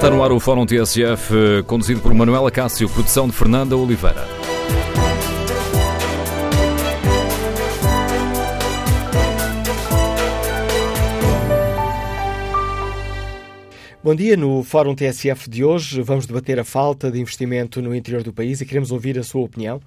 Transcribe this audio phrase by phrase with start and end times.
[0.00, 4.26] Está no ar o Fórum TSF, conduzido por Manuela Cássio, produção de Fernanda Oliveira.
[14.02, 14.38] Bom dia.
[14.38, 18.58] No Fórum TSF de hoje vamos debater a falta de investimento no interior do país
[18.62, 19.82] e queremos ouvir a sua opinião.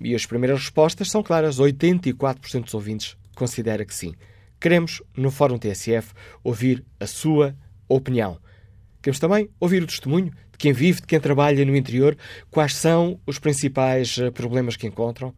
[0.00, 1.58] E as primeiras respostas são claras.
[1.58, 4.14] 84% dos ouvintes considera que sim.
[4.60, 6.12] Queremos, no Fórum TSF,
[6.42, 7.54] ouvir a sua
[7.88, 8.38] opinião.
[9.02, 12.16] Queremos também ouvir o testemunho de quem vive, de quem trabalha no interior,
[12.50, 15.34] quais são os principais eh, problemas que encontram,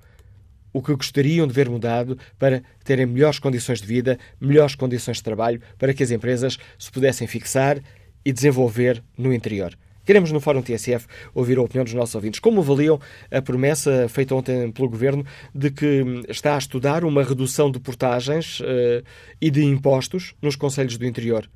[0.77, 5.23] o que gostariam de ver mudado para terem melhores condições de vida, melhores condições de
[5.23, 7.79] trabalho, para que as empresas se pudessem fixar
[8.23, 9.75] e desenvolver no interior.
[10.05, 12.41] Queremos, no Fórum TSF, ouvir a opinião dos nossos ouvintes.
[12.41, 15.25] Como avaliam a promessa feita ontem pelo Governo
[15.55, 19.03] de que está a estudar uma redução de portagens uh,
[19.41, 21.49] e de impostos nos Conselhos do Interior?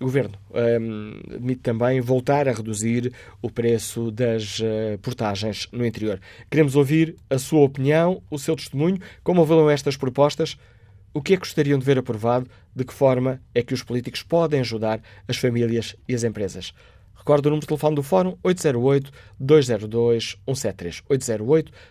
[0.00, 0.34] o Governo
[0.80, 6.18] um, admite também voltar a reduzir o preço das uh, portagens no interior.
[6.50, 10.56] Queremos ouvir a sua opinião, o seu testemunho, como ouviram estas propostas,
[11.12, 14.22] o que é que gostariam de ver aprovado, de que forma é que os políticos
[14.22, 16.72] podem ajudar as famílias e as empresas.
[17.16, 21.02] Recordo o número de telefone do Fórum 808-202-173.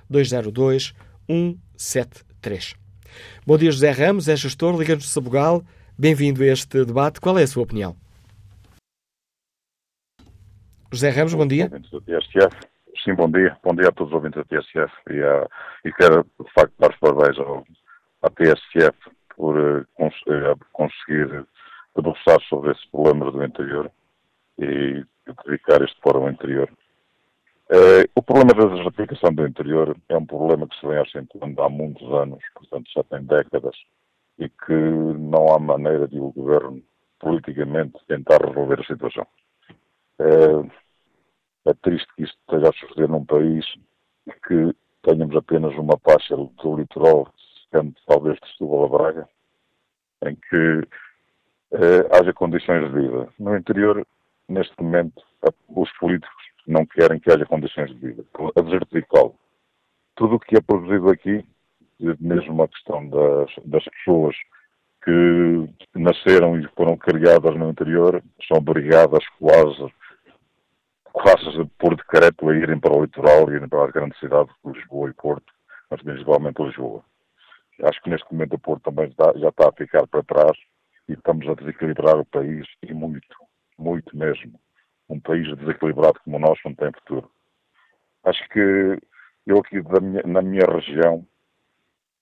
[0.09, 2.75] 808-202-173.
[3.45, 5.63] Bom dia, José Ramos, é gestor, Liga-nos de Sabugal.
[5.99, 7.19] Bem-vindo a este debate.
[7.19, 7.95] Qual é a sua opinião?
[10.91, 11.71] José Ramos, bom dia.
[13.03, 13.57] Sim, bom dia.
[13.63, 15.47] Bom dia a todos os ouvintes da TSF e, a,
[15.83, 17.65] e quero, de facto, dar os parabéns ao,
[18.21, 18.95] à TSF
[19.35, 21.47] por uh, cons uh, conseguir
[21.95, 23.91] debruçar sobre esse problema do interior
[24.59, 25.03] e
[25.45, 26.69] dedicar este fórum ao interior.
[27.71, 31.67] Uh, o problema da desertificação do interior é um problema que se vem acentuando há
[31.67, 33.75] muitos anos, portanto já tem décadas,
[34.39, 36.81] e que não há maneira de o governo
[37.19, 39.27] politicamente tentar resolver a situação.
[40.19, 43.65] É, é triste que isto esteja a suceder num país
[44.47, 47.31] que tenhamos apenas uma faixa do litoral,
[47.63, 49.29] secante talvez de Setúbal a Braga,
[50.25, 50.87] em que
[51.71, 53.29] é, haja condições de vida.
[53.39, 54.05] No interior,
[54.47, 55.23] neste momento,
[55.69, 58.25] os políticos não querem que haja condições de vida.
[58.55, 59.35] A desertificá-lo.
[60.15, 61.45] Tudo o que é produzido aqui
[61.99, 64.35] mesmo a questão das, das pessoas
[65.03, 69.93] que nasceram e foram criadas no interior são obrigadas quase,
[71.03, 75.09] quase por decreto a irem para o litoral, irem para as grandes cidades de Lisboa
[75.09, 75.53] e Porto,
[75.89, 77.03] mas principalmente Lisboa.
[77.83, 80.57] Acho que neste momento o Porto também está, já está a ficar para trás
[81.07, 83.37] e estamos a desequilibrar o país e muito,
[83.77, 84.59] muito mesmo.
[85.09, 87.31] Um país desequilibrado como o nosso não tem futuro.
[88.25, 88.99] Acho que
[89.45, 91.25] eu aqui minha, na minha região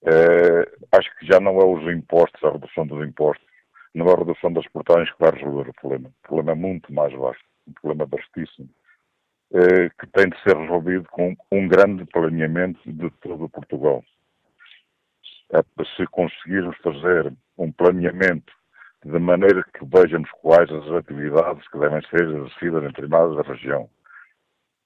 [0.05, 3.45] Uh, acho que já não é os impostos, a redução dos impostos,
[3.93, 6.09] não é a redução das portagens que vai resolver o problema.
[6.09, 8.69] O problema é muito mais vasto, um problema vastíssimo,
[9.51, 14.03] uh, que tem de ser resolvido com um grande planeamento de todo Portugal.
[15.53, 15.61] É,
[15.95, 18.53] se conseguirmos fazer um planeamento
[19.03, 23.89] de maneira que vejamos quais as atividades que devem ser exercidas em determinadas da região,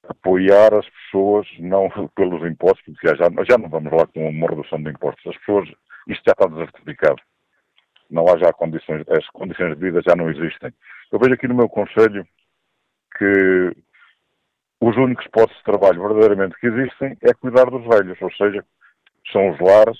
[0.08, 4.82] apoiar as pessoas, não pelos impostos, porque já, já não vamos lá com uma redução
[4.82, 5.26] de impostos.
[5.28, 5.70] As pessoas,
[6.08, 7.22] isto já está desertificado.
[8.10, 10.74] Não há já condições, as condições de vida já não existem.
[11.12, 12.28] Eu vejo aqui no meu conselho
[13.18, 13.76] que
[14.82, 18.66] os únicos postos de trabalho verdadeiramente que existem é cuidar dos velhos, ou seja,
[19.32, 20.00] são os lares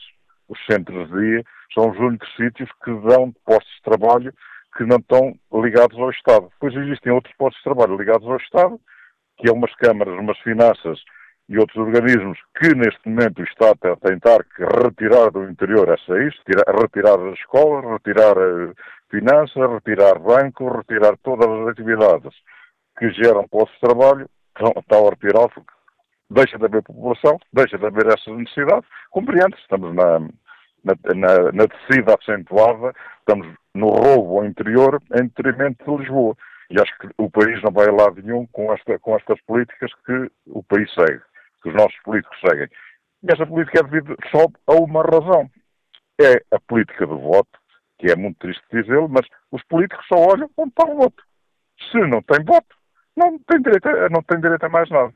[0.50, 1.44] os centros de dia,
[1.74, 4.34] são os únicos sítios que dão postos de trabalho
[4.76, 6.50] que não estão ligados ao Estado.
[6.50, 8.80] Depois existem outros postos de trabalho ligados ao Estado,
[9.40, 11.00] que é umas câmaras, umas finanças
[11.48, 14.40] e outros organismos que neste momento o Estado a tentar
[14.84, 16.40] retirar do interior essa isso,
[16.80, 18.74] retirar as escolas, retirar a
[19.10, 22.34] finanças, retirar bancos, retirar todas as atividades
[23.00, 25.72] que geram postos de trabalho, está a porque
[26.30, 30.20] deixa de haver população, deixa de haver essas necessidades, compreende estamos na,
[30.84, 36.36] na, na, na descida acentuada, estamos no roubo ao interior em detrimento de Lisboa.
[36.70, 39.92] E acho que o país não vai a lado nenhum com, esta, com estas políticas
[40.06, 41.22] que o país segue,
[41.64, 42.70] que os nossos políticos seguem.
[43.24, 45.50] E essa política é devido só a uma razão.
[46.22, 47.60] É a política do voto,
[47.98, 51.24] que é muito triste dizê-lo, mas os políticos só olham onde está o voto.
[51.92, 52.76] Se não tem voto,
[53.16, 55.14] não tem direito a, não tem direito a mais nada.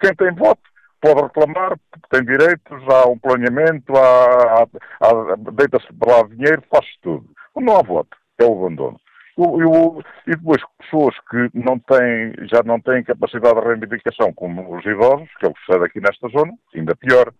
[0.00, 0.62] Quem tem voto
[1.00, 1.78] pode reclamar,
[2.10, 4.66] tem direitos, há um planeamento, há, há,
[5.00, 7.28] há deita-se para lá dinheiro, faz tudo.
[7.54, 8.98] Não há voto, é o abandono.
[9.36, 15.28] E depois, pessoas que não têm, já não têm capacidade de reivindicação, como os idosos,
[15.38, 17.32] que é o que sucede aqui nesta zona, ainda pior.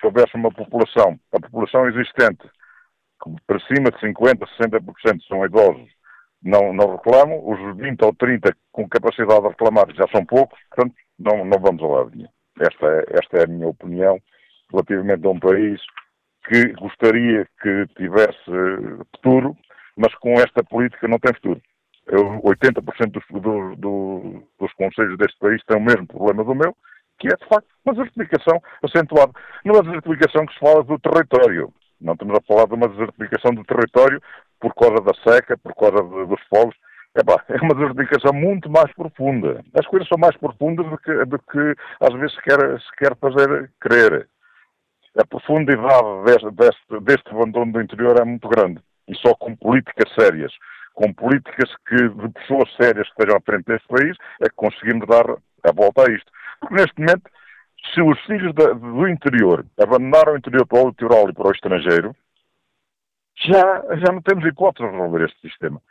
[0.00, 2.48] Se houvesse uma população, a população existente,
[3.22, 5.88] que para cima de 50%, 60% são idosos,
[6.42, 10.94] não, não reclamam, os 20 ou 30 com capacidade de reclamar já são poucos, portanto,
[11.18, 12.28] não, não vamos ao lado nenhum.
[12.60, 14.18] Esta, é, esta é a minha opinião
[14.70, 15.80] relativamente a um país
[16.46, 18.44] que gostaria que tivesse
[19.14, 19.56] futuro,
[19.96, 21.60] mas com esta política não tem futuro.
[22.06, 26.76] Eu, 80% dos, do, do, dos conselhos deste país têm o mesmo problema do meu,
[27.18, 29.32] que é, de facto, uma desertificação acentuada.
[29.64, 31.72] Não é desertificação que se fala do território.
[32.00, 34.20] Não estamos a falar de uma desertificação do território
[34.60, 36.76] por causa da seca, por causa de, dos fogos.
[37.14, 39.64] é uma desertificação muito mais profunda.
[39.74, 43.16] As coisas são mais profundas do que, do que às vezes se quer, se quer
[43.16, 44.28] fazer crer.
[45.16, 48.82] A profundidade deste, deste, deste abandono do interior é muito grande.
[49.08, 50.52] E só com políticas sérias,
[50.94, 55.06] com políticas que, de pessoas sérias que estejam à frente deste país, é que conseguimos
[55.06, 56.30] dar a volta a isto.
[56.60, 57.30] Porque neste momento,
[57.92, 62.16] se os filhos do interior abandonaram o interior para o litoral e para o estrangeiro,
[63.36, 65.82] já, já não temos hipótese de resolver este sistema.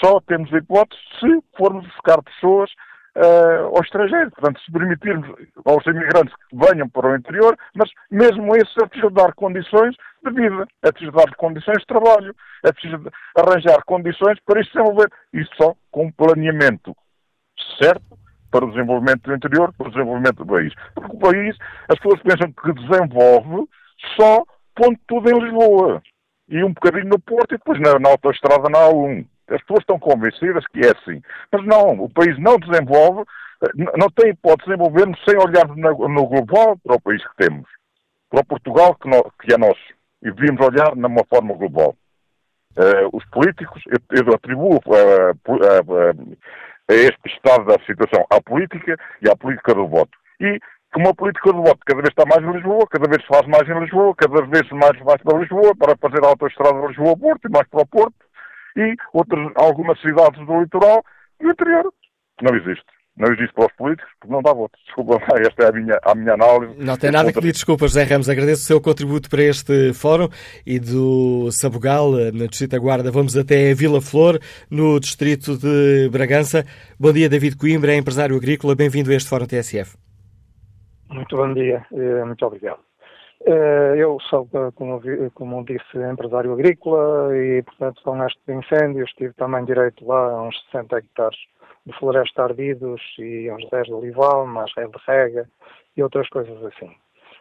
[0.00, 2.70] Só temos hipótese se formos buscar pessoas
[3.16, 4.30] uh, ao estrangeiro.
[4.30, 5.28] Portanto, se permitirmos
[5.64, 10.32] aos imigrantes que venham para o interior, mas mesmo esses é preciso dar condições de
[10.32, 12.34] vida, é preciso dar condições de trabalho,
[12.64, 13.02] é preciso
[13.36, 15.10] arranjar condições para isso desenvolver.
[15.32, 16.94] Isso só com um planeamento
[17.80, 18.18] certo
[18.50, 20.72] para o desenvolvimento do interior, para o desenvolvimento do país.
[20.94, 21.56] Porque o país,
[21.88, 23.68] as pessoas pensam que desenvolve
[24.16, 24.44] só
[24.74, 26.02] pondo tudo em Lisboa.
[26.48, 29.26] E um bocadinho no Porto e depois na, na autoestrada na A1.
[29.50, 31.22] As pessoas estão convencidas que é assim.
[31.52, 33.24] Mas não, o país não desenvolve,
[33.96, 37.68] não tem hipótese de desenvolver sem olharmos no, global para o país que temos.
[38.30, 39.80] Para o Portugal que, é nosso.
[40.22, 41.96] E devíamos olhar numa forma global.
[42.76, 46.36] Uh, os políticos, eu, atribuo uh,
[46.88, 50.16] a este estado da situação à política e à política do voto.
[50.40, 50.60] E
[50.92, 53.46] como a política do voto cada vez está mais em Lisboa, cada vez se faz
[53.46, 57.46] mais em Lisboa, cada vez mais vai para Lisboa, para fazer a autoestrada de Lisboa-Porto
[57.46, 58.14] e mais para o Porto,
[58.78, 61.04] e outras, algumas cidades do litoral
[61.40, 61.92] e o interior.
[62.40, 62.84] Não existe.
[63.16, 64.78] Não existe para os políticos, porque não dá voto.
[64.86, 66.74] Desculpa, esta é a minha, a minha análise.
[66.78, 68.28] Não tem nada que pedir desculpas, José Ramos.
[68.28, 70.28] Agradeço o seu contributo para este fórum
[70.64, 73.10] e do Sabugal, na Distrito da Guarda.
[73.10, 74.38] Vamos até Vila Flor,
[74.70, 76.64] no Distrito de Bragança.
[76.98, 78.76] Bom dia, David Coimbra, é empresário agrícola.
[78.76, 79.96] Bem-vindo a este fórum TSF.
[81.10, 82.87] Muito bom dia, eh, muito obrigado.
[83.46, 85.00] Eh, eu sou, como,
[85.32, 90.60] como disse, empresário agrícola e, portanto, com estes incêndios tive também direito lá a uns
[90.66, 91.38] 60 hectares
[91.86, 95.48] de floresta ardidos e uns 10 de olival, mais rede de rega
[95.96, 96.94] e outras coisas assim.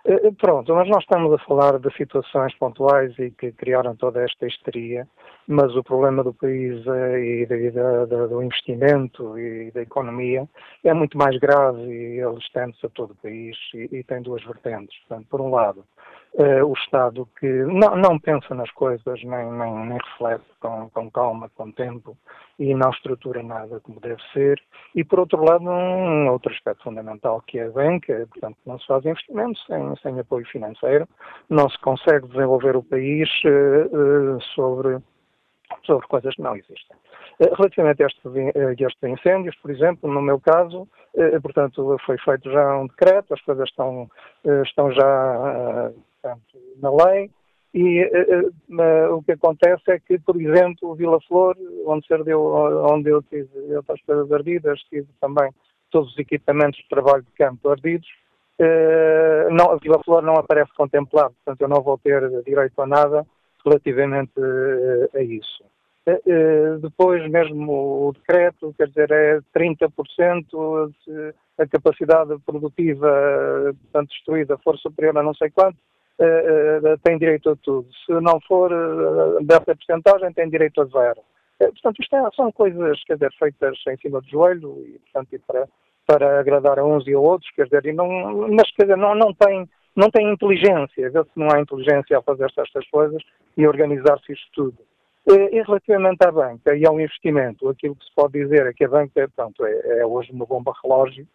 [0.10, 4.48] Eh, pronto, mas nós estamos a falar de situações pontuais e que criaram toda esta
[4.48, 5.06] histeria,
[5.46, 10.48] mas o problema do país é, e do investimento e da economia
[10.82, 14.42] é muito mais grave e ele estende-se a todo o país e, e tem duas
[14.46, 14.98] vertentes.
[15.00, 15.84] Portanto, por um lado,
[16.38, 21.12] uh, o Estado que não, não, pensa nas coisas, nem, nem, nem reflete com, com,
[21.12, 22.16] calma, com tempo,
[22.60, 24.62] e não estrutura nada como deve ser.
[24.96, 28.88] E, por outro lado, um outro aspecto fundamental que é a banca, portanto, não se
[28.88, 31.08] faz investimentos sem, sem apoio financeiro,
[31.50, 35.00] não se consegue desenvolver o país uh, uh, sobre
[35.84, 36.98] sobre coisas que não existem.
[37.42, 40.88] Relativamente a estes, a estes, incêndios, por exemplo, no meu caso,
[41.44, 44.10] portanto, foi feito já um decreto, as coisas estão,
[44.64, 45.92] estão já
[46.82, 47.30] na lei.
[47.74, 51.56] E uh, uh, o que acontece é que, por exemplo, Vila Flor,
[51.86, 52.42] onde, ardeu,
[52.92, 55.52] onde eu tive outras coisas ardidas, tive também
[55.92, 58.08] todos os equipamentos de trabalho de campo ardidos,
[58.60, 62.88] uh, não, a Vila Flor não aparece contemplado, portanto eu não vou ter direito a
[62.88, 63.26] nada
[63.64, 64.32] relativamente
[65.14, 65.64] a isso.
[66.82, 74.78] Depois mesmo o decreto, quer dizer, é 30% de, a capacidade produtiva portanto, destruída for
[74.78, 75.78] superior a não sei quanto,
[77.04, 77.88] tem direito a tudo.
[78.06, 78.72] Se não for
[79.44, 81.22] dessa porcentagem, tem direito a zero.
[81.60, 85.40] portanto, isto é, são coisas, quer dizer, feitas em cima do joelho e, portanto, e
[85.40, 85.68] para,
[86.06, 88.08] para agradar a uns e a outros, quer dizer, e não,
[88.50, 92.46] mas quer dizer, não, não tem não tem inteligência, vê-se não há inteligência a fazer
[92.56, 93.20] estas coisas
[93.58, 94.78] e organizar-se isto tudo.
[95.28, 98.88] E relativamente à banca e ao investimento, aquilo que se pode dizer é que a
[98.88, 101.28] banca portanto, é, é hoje uma bomba relógio, eh,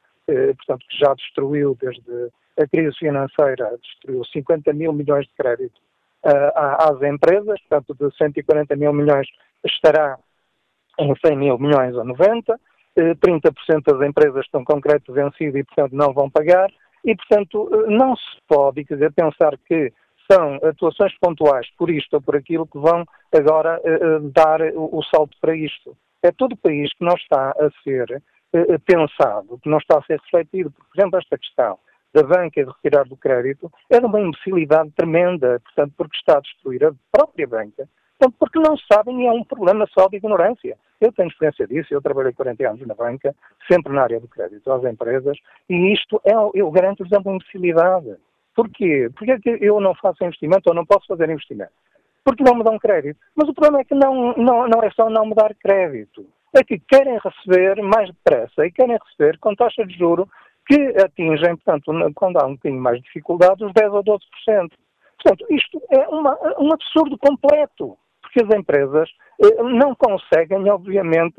[0.57, 5.81] portanto, que já destruiu desde a crise financeira, destruiu 50 mil milhões de crédito
[6.25, 9.27] uh, às empresas, portanto, de 140 mil milhões
[9.65, 10.19] estará
[10.99, 12.61] em 100 mil milhões ou 90,
[12.97, 16.71] 30% das empresas estão com crédito vencido e, portanto, não vão pagar,
[17.05, 19.93] e, portanto, não se pode, quer dizer, pensar que
[20.31, 23.81] são atuações pontuais por isto ou por aquilo que vão agora
[24.33, 25.97] dar o, o, salto para isto.
[26.23, 28.23] É todo o país que não está a ser
[28.55, 30.71] uh, pensado, que não está a ser refletido.
[30.71, 31.79] Por exemplo, esta questão
[32.13, 36.41] da banca de retirar do crédito é de uma imbecilidade tremenda, portanto, porque está a
[36.41, 40.77] destruir a própria banca, portanto, porque não sabem e é um problema só de ignorância.
[41.01, 43.35] Eu tenho experiência disso, eu trabalhei 40 anos na banca,
[43.71, 45.37] sempre na área do crédito às empresas,
[45.69, 48.17] e isto é, eu garanto-vos, é uma imbecilidade.
[48.55, 49.11] Porquê?
[49.17, 51.73] Porque é que eu não faço investimento ou não posso fazer investimento?
[52.23, 53.19] Porque não me dão crédito.
[53.35, 56.25] Mas o problema é que não, não, não é só não me dar crédito.
[56.55, 60.29] É que querem receber mais depressa e querem receber com taxa de juro
[60.67, 64.19] que atingem, portanto, quando há um bocadinho mais de dificuldade, os 10 ou 12%.
[65.23, 67.97] Portanto, isto é uma, um absurdo completo
[68.33, 69.11] porque as empresas
[69.43, 71.37] eh, não conseguem, obviamente,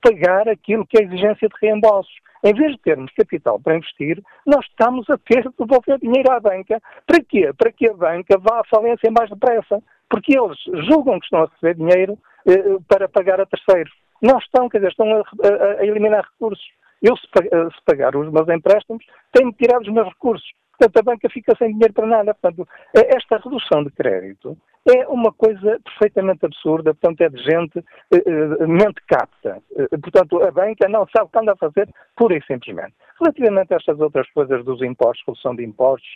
[0.00, 2.14] pagar aquilo que é a exigência de reembolsos.
[2.42, 6.40] Em vez de termos capital para investir, nós estamos a ter de devolver dinheiro à
[6.40, 6.80] banca.
[7.06, 7.52] Para quê?
[7.56, 9.82] Para que a banca vá à falência mais depressa.
[10.08, 13.92] Porque eles julgam que estão a receber dinheiro eh, para pagar a terceiros.
[14.22, 16.64] Não estão, quer dizer, estão a, a, a eliminar recursos.
[17.02, 20.46] Eu, se, se, pagar os meus empréstimos, tenho de tirar os meus recursos.
[20.76, 22.34] Portanto, a banca fica sem dinheiro para nada.
[22.34, 24.56] Portanto, esta redução de crédito
[24.88, 27.78] é uma coisa perfeitamente absurda, portanto, é de gente
[28.12, 29.62] eh, eh, mente capta.
[29.76, 32.94] Eh, portanto, a banca não sabe o que anda a fazer, pura e simplesmente.
[33.20, 36.08] Relativamente a estas outras coisas dos impostos, redução de impostos,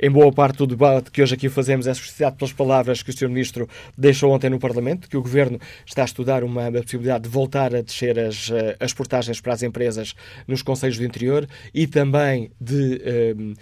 [0.00, 3.12] Em boa parte do debate que hoje aqui fazemos é suscitado pelas palavras que o
[3.12, 3.28] Sr.
[3.28, 7.74] Ministro deixou ontem no Parlamento, que o Governo está a estudar uma, possibilidade de voltar
[7.74, 10.14] a descer as, eh, as portagens para as empresas
[10.46, 13.00] nos Conselhos do Interior e também de.
[13.04, 13.54] Uh,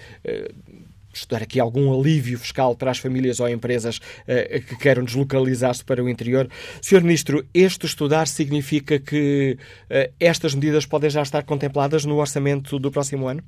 [1.18, 6.02] estudar aqui algum alívio fiscal para as famílias ou empresas uh, que queiram deslocalizar-se para
[6.02, 6.46] o interior.
[6.80, 9.56] Senhor Ministro, este estudar significa que
[9.90, 13.42] uh, estas medidas podem já estar contempladas no orçamento do próximo ano?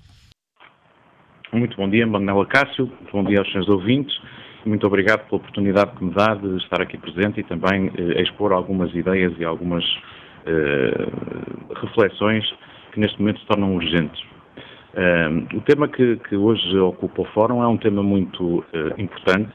[1.53, 2.91] Muito bom dia, Manuela Cássio.
[3.13, 4.15] Bom dia aos senhores ouvintes.
[4.67, 8.53] Muito obrigado pela oportunidade que me dá de estar aqui presente e também uh, expor
[8.53, 9.85] algumas ideias e algumas
[11.81, 12.45] reflexões
[12.93, 14.23] que neste momento se tornam urgentes
[15.55, 18.65] o tema que, que, hoje ocupa o Fórum é um tema muito uh,
[18.99, 19.53] importante,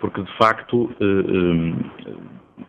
[0.00, 1.90] porque de facto uh, um,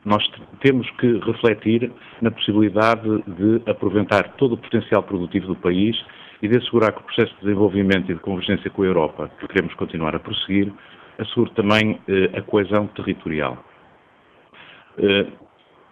[0.06, 0.24] nós
[0.62, 1.92] temos que refletir
[2.22, 5.96] na possibilidade de aproveitar todo o potencial produtivo do país
[6.42, 9.48] e de assegurar que o processo de desenvolvimento e de convergência com a Europa, que
[9.48, 10.72] queremos continuar a prosseguir,
[11.18, 12.00] assegure também
[12.38, 13.58] a coesão territorial.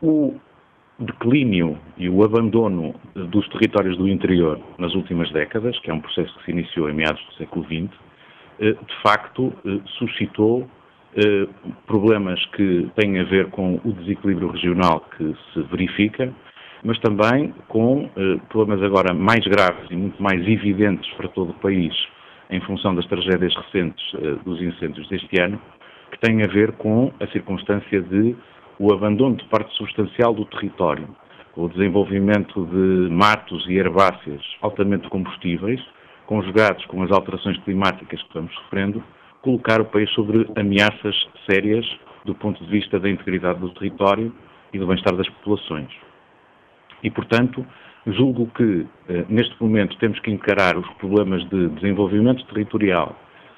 [0.02, 0.36] O
[1.00, 6.34] declínio e o abandono dos territórios do interior nas últimas décadas, que é um processo
[6.38, 7.90] que se iniciou em meados do século XX,
[8.60, 10.70] eh, de facto eh, suscitou
[11.16, 11.48] eh,
[11.88, 16.32] problemas que têm a ver com o desequilíbrio regional que se verifica,
[16.84, 18.10] mas também com
[18.50, 21.96] problemas agora mais graves e muito mais evidentes para todo o país,
[22.50, 24.04] em função das tragédias recentes
[24.44, 25.62] dos incêndios deste ano,
[26.12, 28.36] que têm a ver com a circunstância de
[28.80, 31.08] o abandono de parte substancial do território,
[31.56, 35.80] o desenvolvimento de matos e herbáceas altamente combustíveis,
[36.26, 39.04] conjugados com as alterações climáticas que estamos sofrendo,
[39.42, 41.16] colocar o país sobre ameaças
[41.50, 41.86] sérias
[42.26, 44.34] do ponto de vista da integridade do território
[44.72, 45.90] e do bem-estar das populações.
[47.04, 47.66] E, portanto,
[48.08, 53.16] julgo que, eh, neste momento, temos que encarar os problemas de desenvolvimento territorial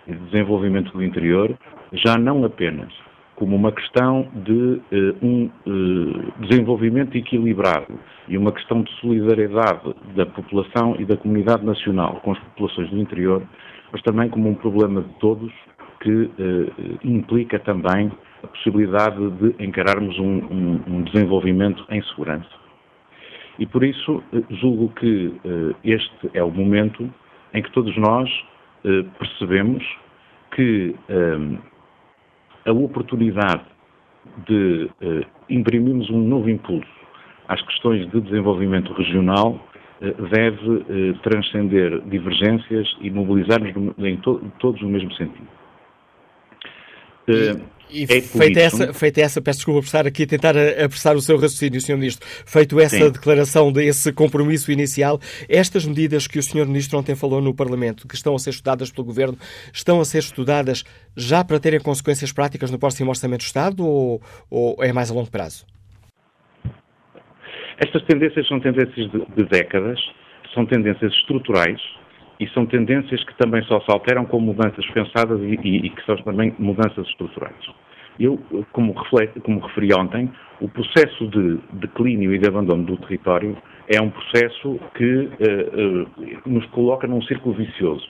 [0.08, 1.56] e de desenvolvimento do interior
[1.94, 2.92] já não apenas
[3.36, 10.26] como uma questão de uh, um uh, desenvolvimento equilibrado e uma questão de solidariedade da
[10.26, 13.44] população e da comunidade nacional com as populações do interior,
[13.92, 15.52] mas também como um problema de todos
[16.00, 16.32] que uh,
[17.04, 18.12] implica também
[18.42, 22.50] a possibilidade de encararmos um, um, um, desenvolvimento em segurança.
[23.58, 25.34] E por isso julgo que
[25.84, 27.10] este é o momento
[27.54, 28.30] em que todos nós
[29.18, 29.82] percebemos
[30.54, 30.94] que
[32.66, 33.64] a oportunidade
[34.48, 36.90] de uh, imprimirmos um novo impulso
[37.48, 39.60] às questões de desenvolvimento regional
[40.02, 45.48] uh, deve uh, transcender divergências e mobilizar-nos em to todos no mesmo sentido.
[47.28, 51.22] E é feita, essa, feita essa, peço desculpa por estar aqui a tentar apressar o
[51.22, 51.96] seu raciocínio, Sr.
[51.96, 53.12] Ministro, feito essa Sim.
[53.12, 56.66] declaração desse compromisso inicial, estas medidas que o Sr.
[56.66, 59.38] Ministro ontem falou no Parlamento, que estão a ser estudadas pelo Governo,
[59.72, 60.84] estão a ser estudadas
[61.16, 65.14] já para terem consequências práticas no próximo Orçamento do Estado ou, ou é mais a
[65.14, 65.66] longo prazo?
[67.78, 70.00] Estas tendências são tendências de, de décadas,
[70.54, 71.80] são tendências estruturais,
[72.40, 76.06] e são tendências que também só se alteram com mudanças pensadas e, e, e que
[76.06, 77.56] são também mudanças estruturais.
[78.20, 78.40] Eu,
[78.72, 84.02] como, reflete, como referi ontem, o processo de declínio e de abandono do território é
[84.02, 88.08] um processo que uh, uh, nos coloca num círculo vicioso.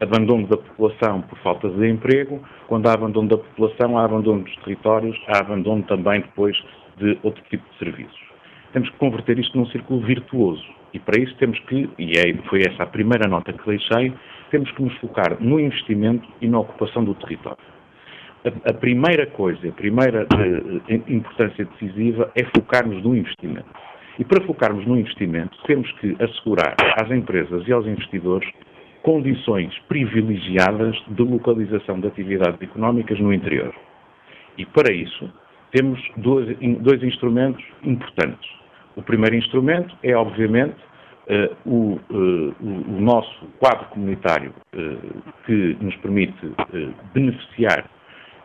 [0.00, 4.54] Abandono da população por falta de emprego, quando há abandono da população, há abandono dos
[4.56, 6.56] territórios, há abandono também depois
[6.98, 8.20] de outro tipo de serviços.
[8.72, 12.60] Temos que converter isto num círculo virtuoso e para isso temos que, e é, foi
[12.62, 14.12] essa a primeira nota que deixei,
[14.50, 17.62] temos que nos focar no investimento e na ocupação do território.
[18.44, 23.68] A, a primeira coisa, a primeira uh, importância decisiva é focarmos no investimento.
[24.18, 28.48] E para focarmos no investimento, temos que assegurar às empresas e aos investidores
[29.02, 33.72] condições privilegiadas de localização de atividades económicas no interior.
[34.56, 35.32] E para isso,
[35.70, 38.58] temos dois, dois instrumentos importantes.
[38.98, 40.74] O primeiro instrumento é, obviamente,
[41.66, 46.38] o, uh, o, nosso quadro comunitário uh, que nos permite
[47.12, 47.84] beneficiar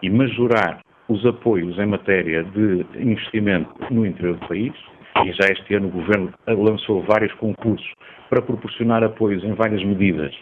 [0.02, 4.74] e majorar os apoios em matéria de investimento no interior do país.
[5.26, 7.88] E já este ano o Governo lançou vários concursos
[8.30, 10.34] para proporcionar apoios em várias medidas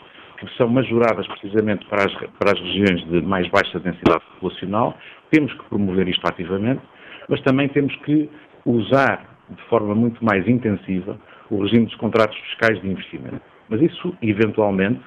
[0.47, 4.97] que são majoradas precisamente para as, para as regiões de mais baixa densidade populacional.
[5.29, 6.81] Temos que promover isto ativamente,
[7.29, 8.29] mas também temos que
[8.65, 11.19] usar de forma muito mais intensiva
[11.51, 13.41] o regime dos contratos fiscais de investimento.
[13.69, 15.01] Mas isso, eventualmente,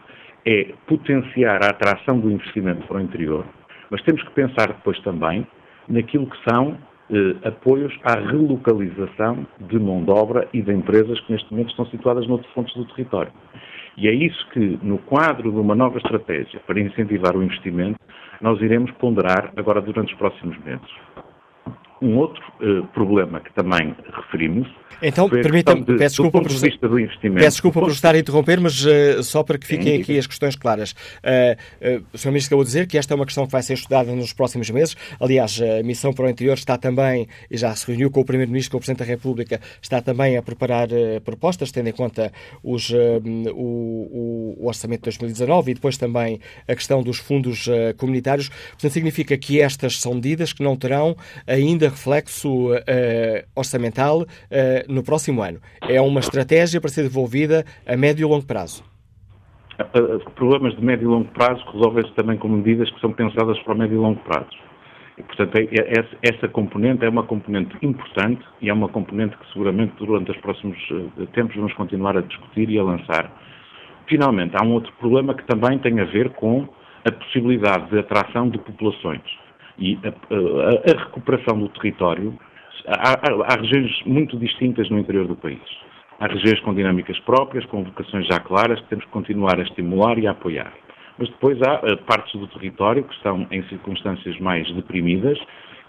[0.46, 3.44] é potenciar a atração do investimento para o interior,
[3.90, 5.46] mas temos que pensar depois também
[5.88, 6.76] naquilo que são
[7.10, 11.86] eh, apoios à relocalização de mão de obra e de empresas que neste momento estão
[11.86, 13.32] situadas noutros pontos do território.
[13.96, 17.98] E é isso que, no quadro de uma nova estratégia para incentivar o investimento,
[18.40, 20.90] nós iremos ponderar agora durante os próximos meses.
[22.02, 24.68] Um outro uh, problema que também referimos.
[25.02, 28.60] Então, permitam-me, de, peço desculpa, por, vista do investimento, peço desculpa por estar a interromper,
[28.60, 30.92] mas uh, só para que fiquem aqui as questões claras.
[30.92, 32.28] Uh, o Sr.
[32.28, 34.70] Ministro acabou de dizer que esta é uma questão que vai ser estudada nos próximos
[34.70, 34.96] meses.
[35.20, 38.72] Aliás, a missão para o interior está também, e já se reuniu com o Primeiro-Ministro,
[38.72, 40.88] com o Presidente da República, está também a preparar
[41.24, 47.02] propostas, tendo em conta os, o, o, orçamento de 2019 e depois também a questão
[47.02, 48.48] dos fundos comunitários.
[48.48, 52.76] Portanto, significa que estas são medidas que não terão ainda reflexo uh,
[53.54, 55.60] orçamental uh, no próximo ano.
[55.88, 58.84] É uma estratégia para ser desenvolvida a médio e longo prazo.
[60.36, 63.76] Problemas de médio e longo prazo resolvem-se também com medidas que são pensadas para o
[63.76, 64.56] médio e longo prazo.
[65.18, 69.52] E, portanto, é, é, essa componente é uma componente importante e é uma componente que
[69.52, 70.78] seguramente durante os próximos
[71.32, 73.30] tempos vamos continuar a discutir e a lançar.
[74.08, 76.68] Finalmente, há um outro problema que também tem a ver com
[77.04, 79.22] a possibilidade de atração de populações
[79.78, 82.38] e a, a, a recuperação do território.
[82.86, 85.62] Há, há, há regiões muito distintas no interior do país.
[86.20, 90.18] Há regiões com dinâmicas próprias, com vocações já claras, que temos que continuar a estimular
[90.18, 90.72] e a apoiar.
[91.18, 95.38] Mas depois há uh, partes do território que estão em circunstâncias mais deprimidas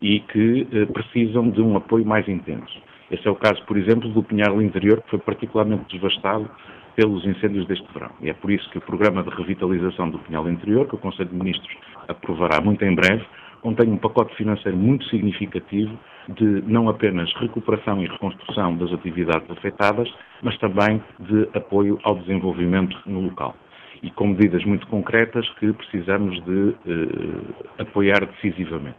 [0.01, 2.81] e que uh, precisam de um apoio mais intenso.
[3.09, 6.49] Esse é o caso, por exemplo, do Pinhal Interior, que foi particularmente devastado
[6.95, 8.11] pelos incêndios deste verão.
[8.21, 11.29] E é por isso que o programa de revitalização do Pinhal Interior, que o Conselho
[11.29, 11.75] de Ministros
[12.07, 13.23] aprovará muito em breve,
[13.65, 15.97] contém um pacote financeiro muito significativo
[16.29, 20.07] de não apenas recuperação e reconstrução das atividades afetadas,
[20.43, 23.55] mas também de apoio ao desenvolvimento no local
[24.03, 28.97] e com medidas muito concretas que precisamos de eh, apoiar decisivamente.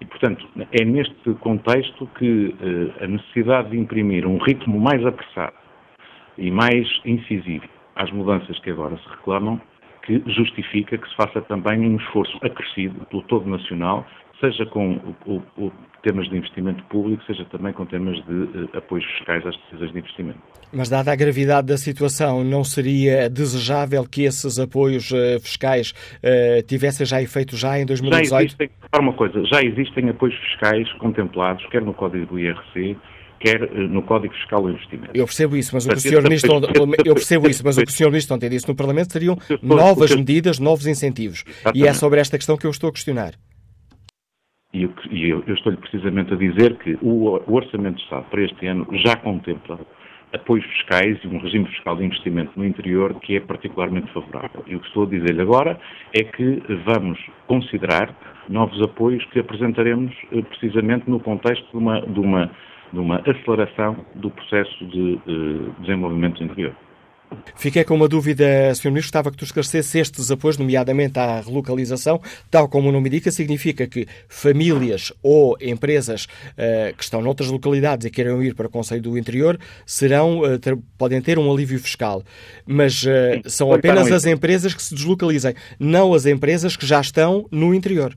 [0.00, 5.52] E, portanto, é neste contexto que eh, a necessidade de imprimir um ritmo mais apressado
[6.38, 9.60] e mais incisivo às mudanças que agora se reclamam,
[10.08, 14.06] que justifica que se faça também um esforço acrescido pelo todo nacional
[14.40, 14.94] seja com
[15.26, 19.56] o, o, temas de investimento público, seja também com temas de uh, apoios fiscais às
[19.56, 20.38] decisões de investimento.
[20.72, 25.92] Mas, dada a gravidade da situação, não seria desejável que esses apoios uh, fiscais
[26.22, 28.30] uh, tivessem já efeito já em 2018?
[28.30, 32.96] Já existem, uma coisa, já existem apoios fiscais contemplados, quer no Código do IRC,
[33.38, 35.10] quer no Código Fiscal do Investimento.
[35.14, 36.22] Eu percebo isso, mas o que o Sr.
[36.22, 36.60] Ministro,
[37.04, 38.06] eu percebo isso, mas o que o Sr.
[38.06, 41.44] Ministro ontem disse no Parlamento seriam novas medidas, novos incentivos.
[41.46, 41.84] Exatamente.
[41.84, 43.34] E é sobre esta questão que eu estou a questionar.
[44.72, 48.42] E eu, eu, eu estou-lhe precisamente a dizer que o, o Orçamento de Estado para
[48.44, 49.78] este ano já contempla
[50.32, 54.62] apoios fiscais e um regime fiscal de investimento no interior que é particularmente favorável.
[54.66, 55.80] E o que estou a dizer-lhe agora
[56.12, 58.14] é que vamos considerar
[58.48, 62.50] novos apoios que apresentaremos eh, precisamente no contexto de uma, de uma,
[62.92, 66.74] de uma aceleração do processo de, eh, desenvolvimento interior.
[67.56, 68.88] Fiquei com uma dúvida, Sr.
[68.88, 72.20] Ministro, estava que tu esclarecesse estes apoios, nomeadamente à relocalização,
[72.50, 78.06] tal como o nome indica, significa que famílias ou empresas uh, que estão noutras localidades
[78.06, 81.78] e queiram ir para o Conselho do Interior serão, uh, ter, podem ter um alívio
[81.78, 82.22] fiscal,
[82.66, 87.46] mas uh, são apenas as empresas que se deslocalizem, não as empresas que já estão
[87.50, 88.16] no interior.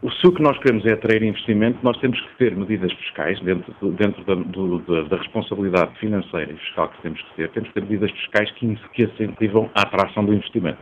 [0.00, 3.74] Se o que nós queremos é atrair investimento, nós temos que ter medidas fiscais dentro,
[3.82, 7.48] dentro da, do, da, da, responsabilidade financeira e fiscal que temos que ter.
[7.50, 10.78] Temos que ter medidas fiscais que, que incentivam a atração do investimento.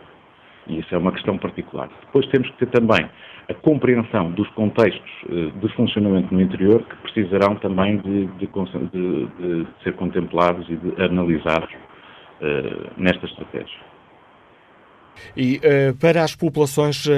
[0.66, 1.88] E isso é uma questão particular.
[2.04, 3.08] Depois temos que ter também
[3.48, 9.26] a compreensão dos contextos eh, de funcionamento no interior que precisarão também de, de, de,
[9.26, 13.95] de ser contemplados e de analisados uh, nesta estratégia.
[15.36, 17.10] E uh, para as populações uh,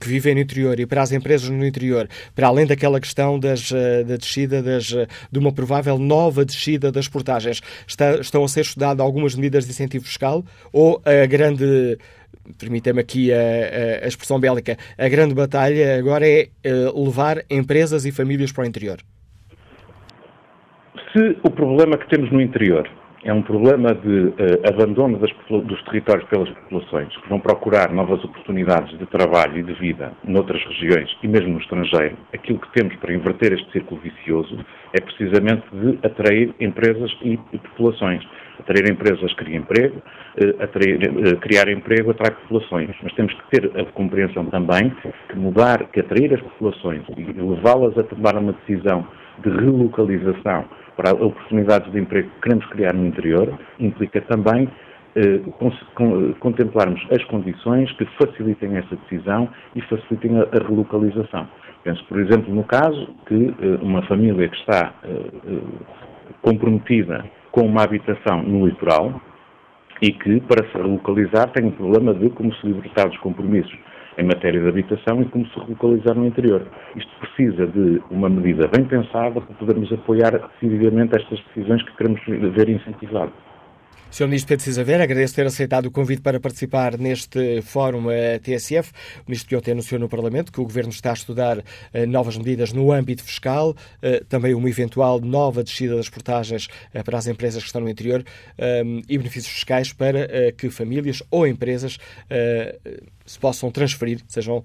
[0.00, 3.70] que vivem no interior e para as empresas no interior, para além daquela questão das,
[3.70, 8.60] uh, da descida das, de uma provável nova descida das portagens, está, estão a ser
[8.60, 11.98] estudadas algumas medidas de incentivo fiscal ou a grande
[12.58, 16.48] permita-me aqui a, a, expressão bélica, a grande batalha agora é
[16.94, 18.98] levar empresas e famílias para o interior?
[21.12, 22.88] Se o problema que temos no interior
[23.26, 24.34] é um problema de uh,
[24.68, 29.74] abandono das, dos territórios pelas populações, que vão procurar novas oportunidades de trabalho e de
[29.74, 32.16] vida noutras regiões e mesmo no estrangeiro.
[32.32, 37.58] Aquilo que temos para inverter este círculo vicioso é precisamente de atrair empresas e, e
[37.58, 38.22] populações.
[38.60, 42.94] Atrair empresas cria emprego, uh, atrair, uh, criar emprego atrai populações.
[43.02, 44.94] Mas temos que ter a compreensão também
[45.28, 49.04] que mudar, que atrair as populações e levá-las a tomar uma decisão
[49.42, 50.64] de relocalização
[50.96, 54.68] para oportunidades de emprego que queremos criar no interior, implica também
[55.14, 55.40] eh,
[56.40, 61.48] contemplarmos as condições que facilitem essa decisão e facilitem a, relocalização.
[61.84, 65.96] Penso, por exemplo, no caso que eh, uma família que está eh, eh
[66.42, 69.20] comprometida com uma habitação no litoral
[70.02, 73.76] e que, para se relocalizar, tem um problema de como se libertar dos compromissos
[74.18, 76.66] em matéria de habitação e como se relocalizar no interior.
[76.94, 82.20] Isto precisa de uma medida bem pensada para podermos apoiar decididamente estas decisões que queremos
[82.26, 83.46] ver incentivadas.
[84.10, 84.28] Sr.
[84.28, 88.90] Ministro Pedro Cisa Vera, agradeço ter aceitado o convite para participar neste fórum eh, TSF.
[89.18, 92.38] O Ministro que ontem anunciou no Parlamento que o Governo está a estudar eh, novas
[92.38, 96.68] medidas no âmbito fiscal, eh, também uma eventual nova descida das portagens
[97.04, 98.24] para as empresas que estão no interior
[99.08, 101.98] e benefícios fiscais para que famílias ou empresas
[103.26, 104.62] se possam transferir, sejam,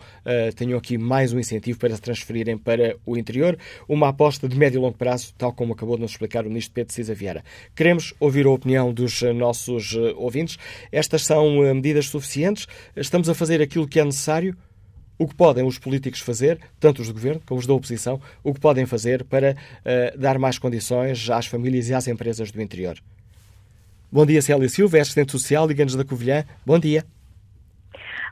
[0.55, 3.57] tenham aqui mais um incentivo para se transferirem para o interior.
[3.87, 6.73] Uma aposta de médio e longo prazo, tal como acabou de nos explicar o Ministro
[6.73, 7.43] Pedro Cisa Vieira.
[7.75, 10.57] Queremos ouvir a opinião dos nossos ouvintes.
[10.91, 12.67] Estas são medidas suficientes?
[12.95, 14.55] Estamos a fazer aquilo que é necessário?
[15.21, 18.55] o que podem os políticos fazer, tanto os do governo como os da oposição, o
[18.55, 22.97] que podem fazer para uh, dar mais condições às famílias e às empresas do interior.
[24.11, 26.43] Bom dia, Célia Silva, é assistente social, Liga-nos da Covilhã.
[26.65, 27.05] Bom dia.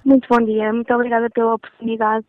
[0.05, 2.25] Muito bom dia, muito obrigada pela oportunidade.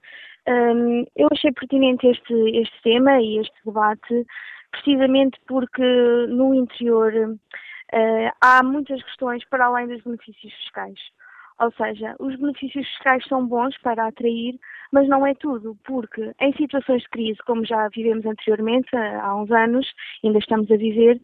[0.48, 4.26] Um, eu achei pertinente este, este tema e este debate,
[4.72, 5.82] precisamente porque
[6.28, 10.98] no interior uh, há muitas questões para além dos benefícios fiscais.
[11.60, 14.58] Ou seja, os benefícios fiscais são bons para atrair,
[14.90, 19.50] mas não é tudo, porque em situações de crise, como já vivemos anteriormente, há uns
[19.50, 19.86] anos,
[20.24, 21.20] ainda estamos a viver,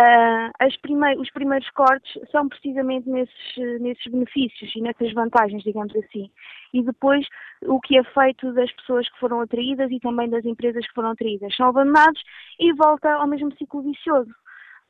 [0.00, 6.30] uh, os primeiros cortes são precisamente nesses, nesses benefícios e nessas vantagens, digamos assim.
[6.74, 7.26] E depois
[7.62, 11.12] o que é feito das pessoas que foram atraídas e também das empresas que foram
[11.12, 11.56] atraídas.
[11.56, 12.22] São abandonados
[12.60, 14.30] e volta ao mesmo ciclo vicioso.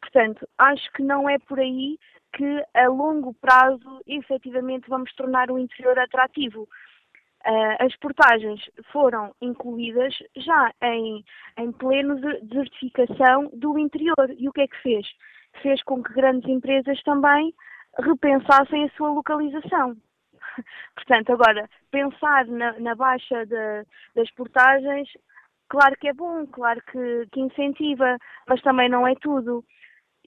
[0.01, 1.99] Portanto, acho que não é por aí
[2.33, 6.69] que a longo prazo efetivamente vamos tornar o interior atrativo.
[7.47, 8.61] Uh, as portagens
[8.93, 11.25] foram incluídas já em,
[11.57, 14.35] em pleno de desertificação do interior.
[14.37, 15.07] E o que é que fez?
[15.63, 17.55] Fez com que grandes empresas também
[17.99, 19.97] repensassem a sua localização.
[20.95, 25.09] Portanto, agora, pensar na, na baixa de, das portagens,
[25.69, 29.65] claro que é bom, claro que, que incentiva, mas também não é tudo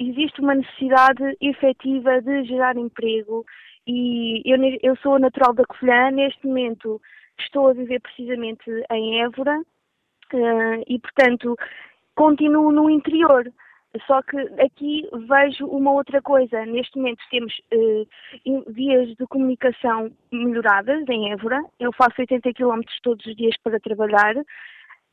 [0.10, 3.46] existe uma necessidade efetiva de gerar emprego
[3.88, 7.02] e eu, eu sou natural da Covilhã, neste momento
[7.40, 11.56] estou a viver precisamente em Évora uh, e, portanto,
[12.16, 13.52] continuo no interior.
[14.08, 16.66] Só que aqui vejo uma outra coisa.
[16.66, 21.62] Neste momento temos uh, vias de comunicação melhoradas em Évora.
[21.80, 24.36] Eu faço 80 km todos os dias para trabalhar.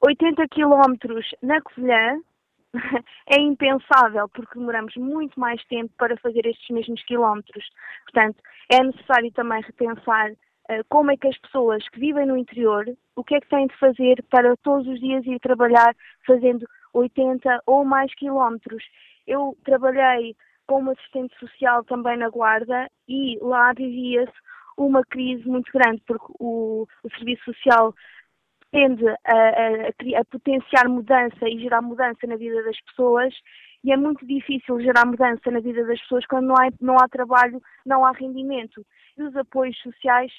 [0.00, 0.94] 80 km
[1.42, 2.20] na Covilhã,
[3.26, 7.64] é impensável, porque demoramos muito mais tempo para fazer estes mesmos quilómetros.
[8.04, 12.86] Portanto, é necessário também repensar uh, como é que as pessoas que vivem no interior,
[13.16, 15.94] o que é que têm de fazer para todos os dias ir trabalhar
[16.26, 18.84] fazendo 80 ou mais quilómetros.
[19.26, 24.32] Eu trabalhei como assistente social também na Guarda e lá vivia-se
[24.76, 27.94] uma crise muito grande, porque o, o serviço social
[28.70, 33.34] tende a, a, a, potenciar mudança e gerar mudança na vida das pessoas
[33.84, 37.08] e é muito difícil gerar mudança na vida das pessoas quando não há, não há
[37.08, 38.84] trabalho, não há rendimento.
[39.16, 40.32] E os apoios sociais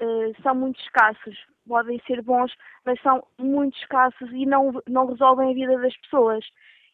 [0.00, 2.52] uh, são muito escassos, podem ser bons,
[2.84, 6.44] mas são muito escassos e não, não resolvem a vida das pessoas.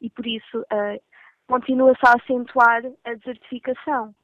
[0.01, 1.01] E por isso uh,
[1.49, 4.14] continua-se a acentuar a desertificação.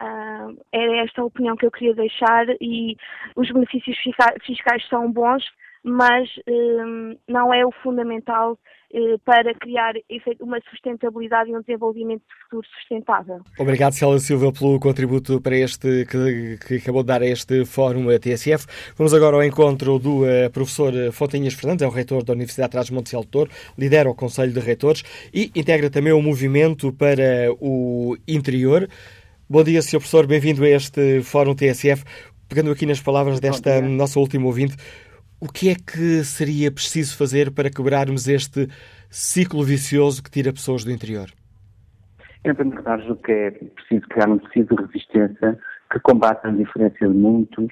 [0.00, 2.96] Uh, era esta a opinião que eu queria deixar e
[3.36, 3.96] os benefícios
[4.42, 5.44] fiscais são bons,
[5.84, 9.94] mas um, não é o fundamental uh, para criar
[10.40, 13.40] uma sustentabilidade e um desenvolvimento de futuro sustentável.
[13.58, 18.08] Obrigado, Célia Silva, pelo contributo para este que, que, acabou de dar a este fórum
[18.10, 18.66] a TSF.
[18.96, 22.72] Vamos agora ao encontro do uh, professor Fontinhas Fernandes, é o reitor da Universidade de
[22.72, 23.26] Trás-Monte Cielo
[23.78, 28.88] lidera o Conselho de Reitores e integra também o movimento para o interior.
[29.48, 29.98] Bom dia, Sr.
[29.98, 32.04] Professor, bem-vindo a este Fórum TSF.
[32.48, 34.76] Pegando aqui nas palavras desta nossa última ouvinte,
[35.42, 38.68] o que é que seria preciso fazer para quebrarmos este
[39.10, 41.30] ciclo vicioso que tira pessoas do interior?
[42.44, 45.58] Em primeiro lugar, o que é preciso criar um tecido de resistência
[45.90, 47.68] que combata a diferença de muitos.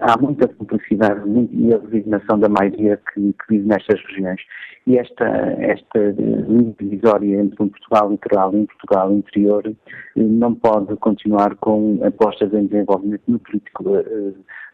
[0.00, 4.40] Há muita complexidade e a resignação da maioria que, que vive nestas regiões.
[4.86, 5.26] E esta,
[5.58, 9.74] esta linha divisória entre um Portugal litoral e um Portugal interior eh,
[10.16, 14.32] não pode continuar com apostas em desenvolvimento no político eh,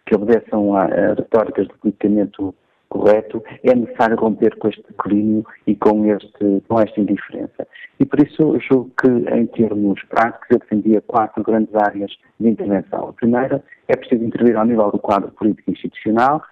[0.09, 2.55] que obedeçam a, a retóricas do politicamento
[2.89, 7.69] correto, é necessário romper com este declínio e com, este, com esta indiferença.
[8.01, 13.11] E por isso julgo que, em termos práticos, eu defendia quatro grandes áreas de intervenção.
[13.11, 16.43] A primeira é preciso intervir ao nível do quadro político institucional,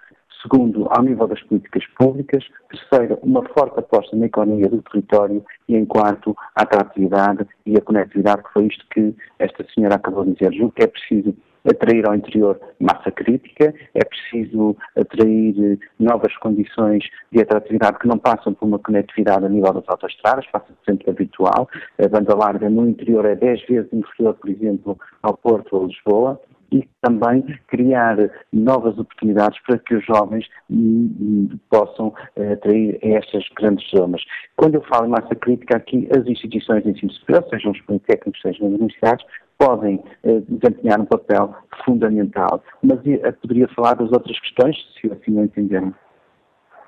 [0.43, 5.75] segundo, ao nível das políticas públicas, terceiro, uma forte aposta na economia do território e,
[5.75, 10.33] em quarto, a atratividade e a conectividade, que foi isto que esta senhora acabou de
[10.33, 10.53] dizer.
[10.53, 11.35] Julgo que é preciso
[11.69, 18.53] atrair ao interior massa crítica, é preciso atrair novas condições de atratividade que não passam
[18.53, 21.69] por uma conectividade a nível das autoestradas, passa sempre habitual.
[22.03, 26.39] A banda larga no interior é 10 vezes inferior, por exemplo, ao Porto ou Lisboa
[26.71, 28.17] e também criar
[28.51, 34.21] novas oportunidades para que os jovens hum, hum, possam eh, atrair estas grandes zonas.
[34.55, 38.41] Quando eu falo em massa crítica aqui, as instituições de ensino superior, sejam os politécnicos,
[38.41, 39.25] sejam as universidades,
[39.57, 42.63] podem eh, desempenhar um papel fundamental.
[42.83, 45.93] Mas eh, poderia falar das outras questões, se assim o entenderem.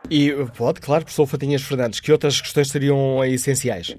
[0.09, 3.95] E pode, claro, professor Fatinhas Fernandes, que outras questões seriam essenciais?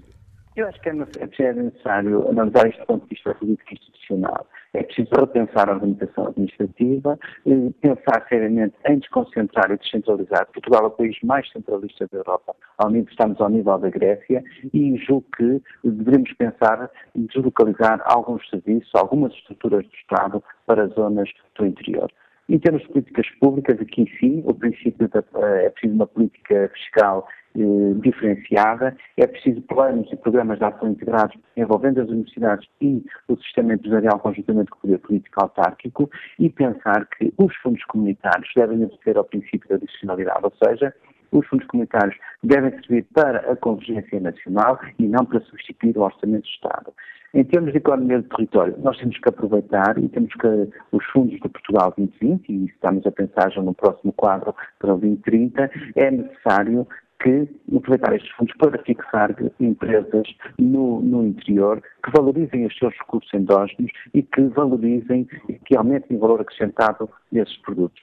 [0.56, 4.46] Eu acho que é, é necessário analisar isto do ponto de vista político institucional.
[4.72, 10.46] É preciso repensar a organização administrativa, eh, pensar seriamente em desconcentrar e descentralizar.
[10.52, 14.44] Portugal é o país mais centralista da Europa, ao nível, estamos ao nível da Grécia,
[14.72, 21.28] e julgo que devemos pensar em deslocalizar alguns serviços, algumas estruturas do Estado para zonas
[21.56, 22.08] do interior.
[22.48, 26.70] Em termos de políticas públicas, aqui sim, o princípio da, eh, é preciso uma política
[26.74, 33.04] fiscal eh, diferenciada, é preciso planos e programas de ação integrados envolvendo as universidades e
[33.28, 38.48] o sistema empresarial conjuntamente com o poder político autárquico e pensar que os fundos comunitários
[38.54, 40.94] devem obedecer ao princípio da adicionalidade, ou seja,
[41.32, 46.42] os fundos comunitários devem servir para a convergência nacional e não para substituir o orçamento
[46.42, 46.92] do Estado.
[47.32, 50.46] Em termos de economia de território, nós temos que aproveitar e temos que
[50.90, 54.98] os fundos de Portugal 2020, e estamos a pensar já no próximo quadro para o
[54.98, 56.86] 2030, é necessário
[57.20, 60.26] que aproveitar estes fundos para fixar empresas
[60.58, 66.16] no, no, interior que valorizem os seus recursos endógenos e que valorizem e que aumentem
[66.16, 68.02] o valor acrescentado desses produtos.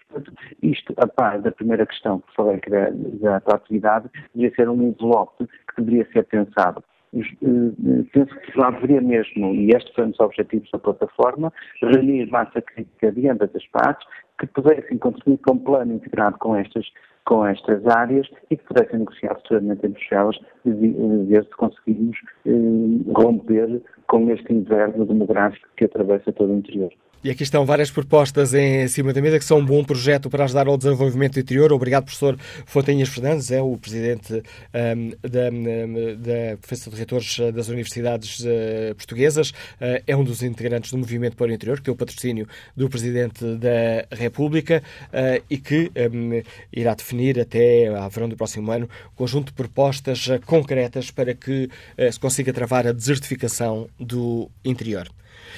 [0.61, 4.81] Isto, a par da primeira questão que falei que da, da atividade, deveria ser um
[4.81, 6.83] envelope que deveria ser pensado
[7.15, 12.61] eh, penso que Portugal deveria mesmo, e estes são os objetivos da plataforma, reunir massa
[12.61, 14.05] crítica de ambas as partes,
[14.39, 16.85] que pudessem contribuir com um plano integrado com estas,
[17.27, 23.81] com estas áreas e que pudessem negociar futuramente entre elas, ver se conseguimos eh, romper
[24.07, 26.91] com este inverno demográfico que atravessa todo o interior.
[27.23, 30.43] E aqui estão várias propostas em cima da mesa que são um bom projeto para
[30.43, 31.73] ajudar ao desenvolvimento interior.
[31.73, 38.39] Obrigado, professor Fontanhas Fernandes, é o presidente um, da, da Conferência de Reitores das Universidades
[38.41, 41.97] uh, Portuguesas, uh, é um dos integrantes do Movimento para o Interior, que tem o
[41.97, 48.37] patrocínio do Presidente da República uh, e que um, irá definir até a verão do
[48.37, 51.67] próximo ano um conjunto de propostas concretas para que
[52.11, 55.09] se consiga travar a desertificação do interior.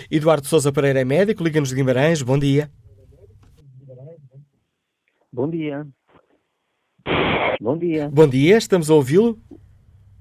[0.10, 2.22] Eduardo Sousa Pereira é médico, liga-nos de Guimarães.
[2.22, 2.70] Bom dia.
[5.32, 5.88] Bom dia.
[7.62, 8.10] Bom dia.
[8.12, 9.38] Bom dia, estamos a ouvi-lo.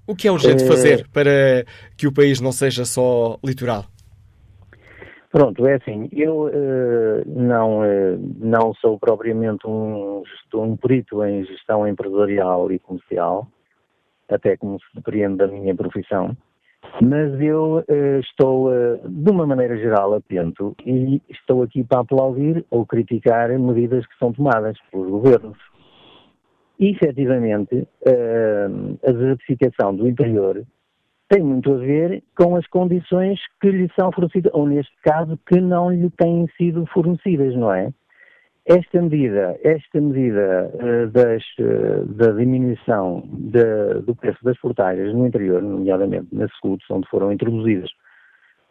[0.07, 0.67] O que é urgente é...
[0.67, 1.65] fazer para
[1.97, 3.85] que o país não seja só litoral?
[5.31, 10.23] Pronto, é assim, eu uh, não, uh, não sou propriamente um,
[10.55, 13.47] um perito em gestão empresarial e comercial,
[14.27, 16.35] até como se depreende da minha profissão,
[17.03, 22.65] mas eu uh, estou, uh, de uma maneira geral, atento e estou aqui para aplaudir
[22.71, 25.59] ou criticar medidas que são tomadas pelos governos.
[26.79, 30.65] E, efetivamente, uh, a desertificação do interior
[31.29, 35.61] tem muito a ver com as condições que lhe são fornecidas, ou neste caso, que
[35.61, 37.93] não lhe têm sido fornecidas, não é?
[38.69, 45.27] Esta medida, esta medida uh, das, uh, da diminuição de, do preço das portagens no
[45.27, 47.91] interior, nomeadamente nas SCUTs, onde foram introduzidas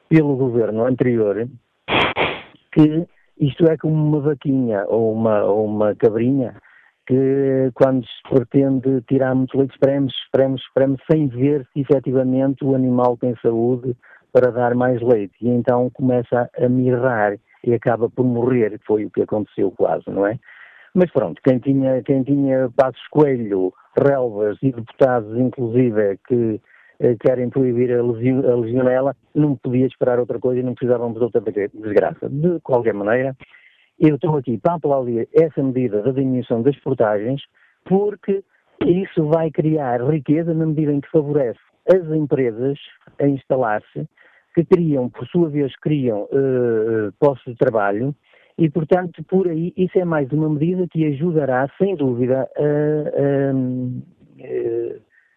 [0.07, 1.49] pelo governo anterior,
[2.73, 3.07] que
[3.39, 6.53] isto é como uma vaquinha ou uma, ou uma cabrinha
[7.07, 12.75] que quando se pretende tirar muito leite, espreme, espreme, espreme, sem ver se efetivamente o
[12.75, 13.97] animal tem saúde
[14.31, 15.33] para dar mais leite.
[15.41, 20.09] E então começa a mirrar e acaba por morrer, que foi o que aconteceu quase,
[20.09, 20.39] não é?
[20.93, 26.61] Mas pronto, quem tinha, quem tinha Passos Coelho, relvas e deputados, inclusive, que
[26.99, 31.19] eh, querem proibir a, a legionela, não podia esperar outra coisa e não precisavam de
[31.19, 32.27] outra desgraça.
[32.29, 33.35] De qualquer maneira,
[33.99, 37.41] eu estou aqui para aplaudir essa medida da diminuição das portagens,
[37.85, 38.43] porque
[38.85, 41.59] isso vai criar riqueza na medida em que favorece
[41.91, 42.77] as empresas
[43.19, 44.07] a instalar-se
[44.57, 48.15] que criam, por sua vez, criam uh, postos de trabalho
[48.57, 52.61] e, portanto, por aí, isso é mais uma medida que ajudará, sem dúvida, a,
[53.21, 53.53] a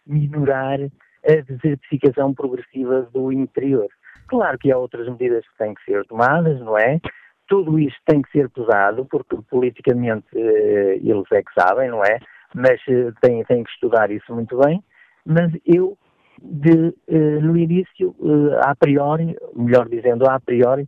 [0.07, 0.79] minorar
[1.23, 3.87] a desertificação progressiva do interior.
[4.27, 6.99] Claro que há outras medidas que têm que ser tomadas, não é?
[7.47, 12.17] Tudo isto tem que ser pesado, porque politicamente eles é que sabem, não é?
[12.55, 12.81] Mas
[13.21, 14.83] têm, têm que estudar isso muito bem.
[15.23, 15.95] Mas eu
[16.41, 20.87] de, eh, no início, eh, a priori, melhor dizendo, a priori,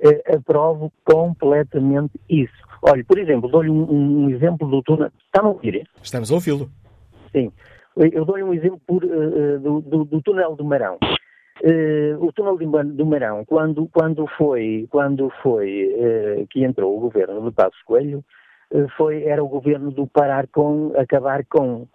[0.00, 2.62] eh, aprovo completamente isso.
[2.82, 5.10] Olha, por exemplo, dou-lhe um, um, exemplo do túnel.
[5.26, 5.88] Está a ouvir?
[6.02, 6.68] Estamos a ouvi-lo.
[7.30, 7.52] Sim.
[7.96, 10.98] Eu dou-lhe um exemplo por, uh, do, do, do, túnel do Marão.
[11.62, 17.40] Uh, o túnel do Marão, quando, quando foi, quando foi uh, que entrou o governo
[17.42, 18.24] de Passos Coelho,
[18.96, 21.86] foi, era o governo do parar com, acabar com.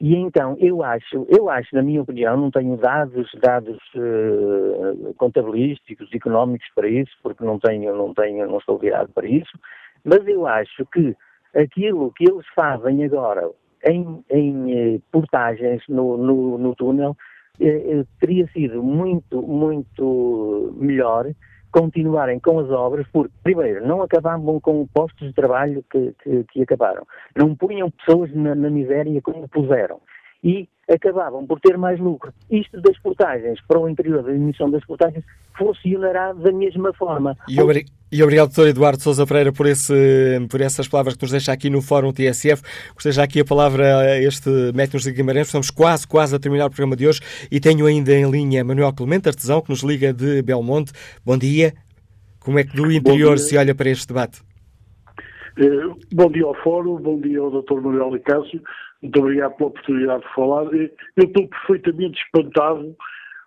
[0.00, 6.12] E então, eu acho, eu acho, na minha opinião, não tenho dados, dados uh, contabilísticos,
[6.12, 9.58] económicos para isso, porque não tenho, não tenho, não estou virado para isso,
[10.04, 11.16] mas eu acho que
[11.56, 13.48] aquilo que eles fazem agora
[13.84, 17.16] em, em uh, portagens no, no, no túnel
[17.60, 21.26] uh, teria sido muito, muito melhor
[21.74, 26.62] continuarem com as obras, porque, primeiro, não acabavam com postos de trabalho que, que, que
[26.62, 27.04] acabaram,
[27.36, 30.00] não punham pessoas na, na miséria como puseram.
[30.42, 32.32] E acabavam por ter mais lucro.
[32.50, 35.24] Isto das portagens para o interior da emissão das portagens
[35.56, 37.36] funcionará da mesma forma.
[37.48, 38.68] E, obri e obrigado, Dr.
[38.68, 39.92] Eduardo Sousa Pereira, por, esse,
[40.50, 42.62] por essas palavras que nos deixa aqui no Fórum TSF.
[42.92, 45.48] Gostei já aqui a palavra a este Métodos de Guimarães.
[45.48, 47.20] Estamos quase, quase a terminar o programa de hoje
[47.50, 50.92] e tenho ainda em linha Manuel Clemente, artesão, que nos liga de Belmonte.
[51.24, 51.74] Bom dia.
[52.38, 54.42] Como é que do interior se olha para este debate?
[55.56, 57.80] Eh, bom dia ao Fórum, bom dia ao Dr.
[57.80, 58.60] Manuel Icácio.
[59.02, 60.64] Muito obrigado pela oportunidade de falar.
[60.74, 62.96] Eu estou perfeitamente espantado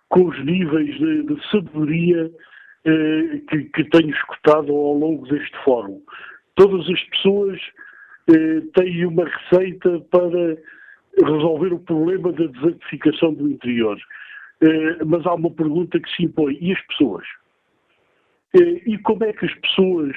[0.08, 2.30] com os níveis de, de sabedoria
[2.84, 6.00] eh, que, que, tenho escutado ao longo deste fórum.
[6.54, 7.60] Todas as pessoas
[8.30, 10.56] eh, têm uma receita para
[11.24, 13.98] resolver o problema da desertificação do interior.
[14.60, 17.24] Eh, mas há uma pergunta que se impõe: e as pessoas?
[18.54, 20.16] Eh, e como é que as pessoas,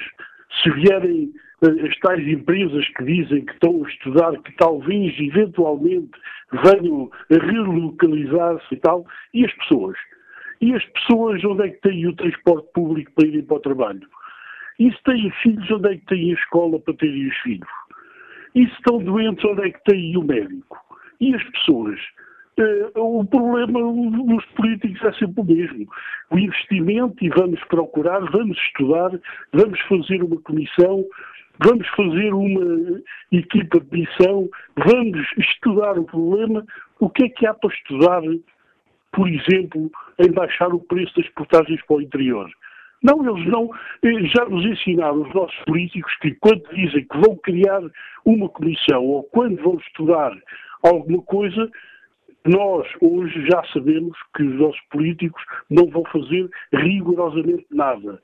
[0.62, 6.10] se vierem as tais empresas que dizem que estão a estudar, que talvez eventualmente
[6.52, 9.96] venham a relocalizar-se e tal, e as pessoas?
[10.60, 14.08] E as pessoas onde é que têm o transporte público para irem para o trabalho?
[14.78, 17.68] E se têm filhos, onde é que têm a escola para terem os filhos?
[18.54, 20.78] E se estão doentes, onde é que têm o médico?
[21.20, 21.98] E as pessoas?
[22.58, 25.86] Uh, o problema dos políticos é sempre o mesmo.
[26.30, 29.10] O investimento, e vamos procurar, vamos estudar,
[29.52, 31.04] vamos fazer uma comissão,
[31.58, 33.00] vamos fazer uma
[33.30, 36.64] equipa de missão, vamos estudar o problema.
[37.00, 38.22] O que é que há para estudar,
[39.12, 42.50] por exemplo, em baixar o preço das portagens para o interior?
[43.02, 43.68] Não, eles não.
[44.02, 47.82] Eh, já nos ensinaram os nossos políticos que quando dizem que vão criar
[48.24, 50.32] uma comissão ou quando vão estudar
[50.84, 51.68] alguma coisa,
[52.44, 58.20] nós hoje já sabemos que os nossos políticos não vão fazer rigorosamente nada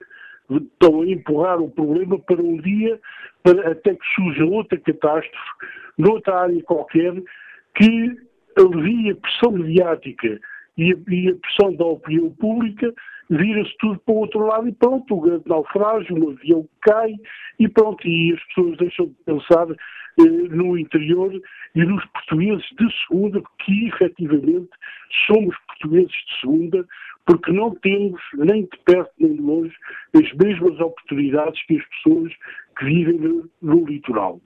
[0.51, 2.99] estão a empurrar o problema para um dia,
[3.43, 5.49] para, até que surja outra catástrofe,
[5.97, 7.15] noutra área qualquer,
[7.75, 8.17] que
[8.57, 10.41] alivie a pressão mediática
[10.77, 12.93] e a, e a pressão da opinião pública,
[13.31, 17.15] vira-se tudo para o outro lado e pronto, o grande naufrágio, um avião cai
[17.59, 21.33] e pronto, e as pessoas deixam de pensar eh, no interior
[21.75, 24.71] e nos portugueses de segunda, que efetivamente
[25.27, 26.87] somos portugueses de segunda,
[27.27, 29.75] porque não temos, nem de perto nem de longe,
[30.15, 32.33] as mesmas oportunidades que as pessoas
[32.79, 34.41] que vivem no, no litoral.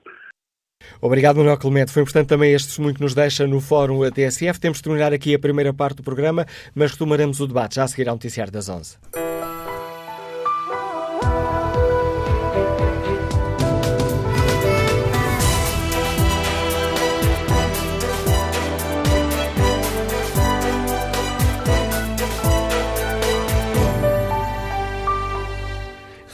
[1.01, 1.93] Obrigado, Manuel Clemente.
[1.93, 4.59] Foi importante também este testemunho que nos deixa no Fórum TSF.
[4.59, 7.89] Temos de terminar aqui a primeira parte do programa, mas retomaremos o debate já a
[7.89, 9.22] seguir ao noticiário das 11.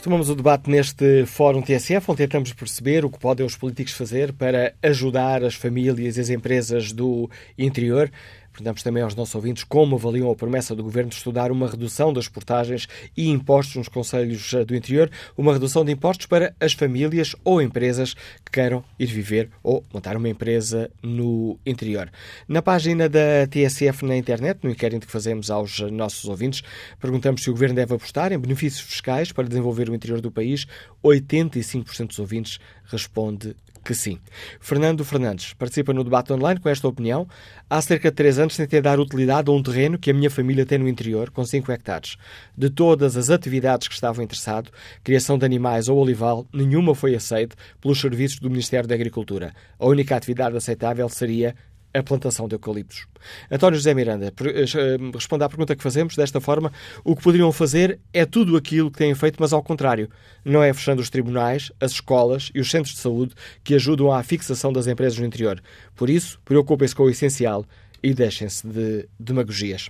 [0.09, 4.33] Retomamos o debate neste Fórum TSF, onde tentamos perceber o que podem os políticos fazer
[4.33, 8.09] para ajudar as famílias e as empresas do interior
[8.51, 12.11] Perguntamos também aos nossos ouvintes como avaliam a promessa do Governo de estudar uma redução
[12.11, 17.35] das portagens e impostos nos Conselhos do Interior, uma redução de impostos para as famílias
[17.43, 22.11] ou empresas que queiram ir viver ou montar uma empresa no interior.
[22.47, 26.61] Na página da TSF na internet, no inquérito que fazemos aos nossos ouvintes,
[26.99, 30.65] perguntamos se o Governo deve apostar em benefícios fiscais para desenvolver o interior do país.
[31.03, 33.55] 85% dos ouvintes responde
[33.89, 34.19] que sim.
[34.59, 37.27] Fernando Fernandes participa no debate online com esta opinião.
[37.67, 40.63] Há cerca de três anos tentei dar utilidade a um terreno que a minha família
[40.63, 42.15] tem no interior, com 5 hectares.
[42.55, 44.69] De todas as atividades que estavam interessado,
[45.03, 49.55] criação de animais ou olival, nenhuma foi aceita pelos serviços do Ministério da Agricultura.
[49.79, 51.55] A única atividade aceitável seria
[51.93, 53.07] a plantação de eucaliptos.
[53.51, 56.71] António José Miranda eh, eh, responde à pergunta que fazemos desta forma:
[57.03, 60.09] o que poderiam fazer é tudo aquilo que têm feito, mas ao contrário.
[60.43, 64.23] Não é fechando os tribunais, as escolas e os centros de saúde que ajudam à
[64.23, 65.61] fixação das empresas no interior.
[65.95, 67.65] Por isso, preocupem-se com o essencial
[68.01, 69.89] e deixem-se de demagogias.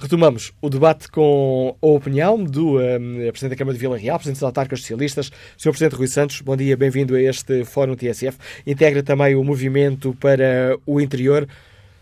[0.00, 4.36] Retomamos o debate com a opinião do um, Presidente da Câmara de Vila Real, Presidente
[4.36, 5.26] das Autarcas Socialistas,
[5.56, 5.70] Sr.
[5.70, 6.40] Presidente Rui Santos.
[6.40, 8.38] Bom dia, bem-vindo a este Fórum TSF.
[8.64, 11.48] Integra também o Movimento para o Interior.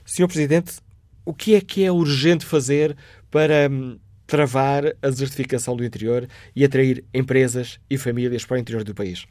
[0.04, 0.26] Sr.
[0.26, 0.78] Presidente,
[1.24, 2.94] o que é que é urgente fazer
[3.30, 8.84] para um, travar a desertificação do interior e atrair empresas e famílias para o interior
[8.84, 9.26] do país?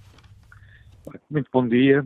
[1.30, 2.04] Muito bom dia.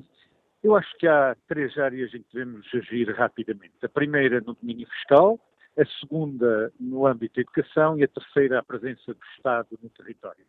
[0.61, 3.75] Eu acho que há três áreas em que devemos agir rapidamente.
[3.81, 5.39] A primeira no domínio fiscal,
[5.79, 10.45] a segunda no âmbito da educação e a terceira a presença do Estado no território.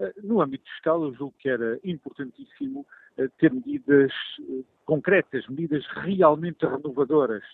[0.00, 2.84] Eh, no âmbito fiscal, eu julgo que era importantíssimo
[3.16, 7.44] eh, ter medidas eh, concretas, medidas realmente renovadoras,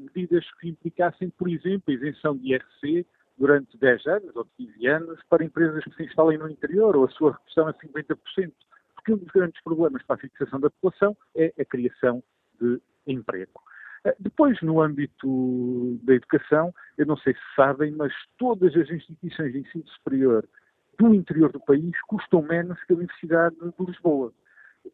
[0.00, 3.06] medidas que implicassem, por exemplo, a isenção de IRC
[3.36, 7.10] durante 10 anos ou 15 anos para empresas que se instalem no interior ou a
[7.10, 8.16] sua redução a 50%.
[8.94, 12.22] Porque um dos grandes problemas para a fixação da população é a criação
[12.58, 13.60] de emprego.
[14.04, 19.52] Eh, depois, no âmbito da educação, eu não sei se sabem, mas todas as instituições
[19.52, 20.46] de ensino superior
[20.98, 24.32] do interior do país custam menos que a Universidade de Lisboa.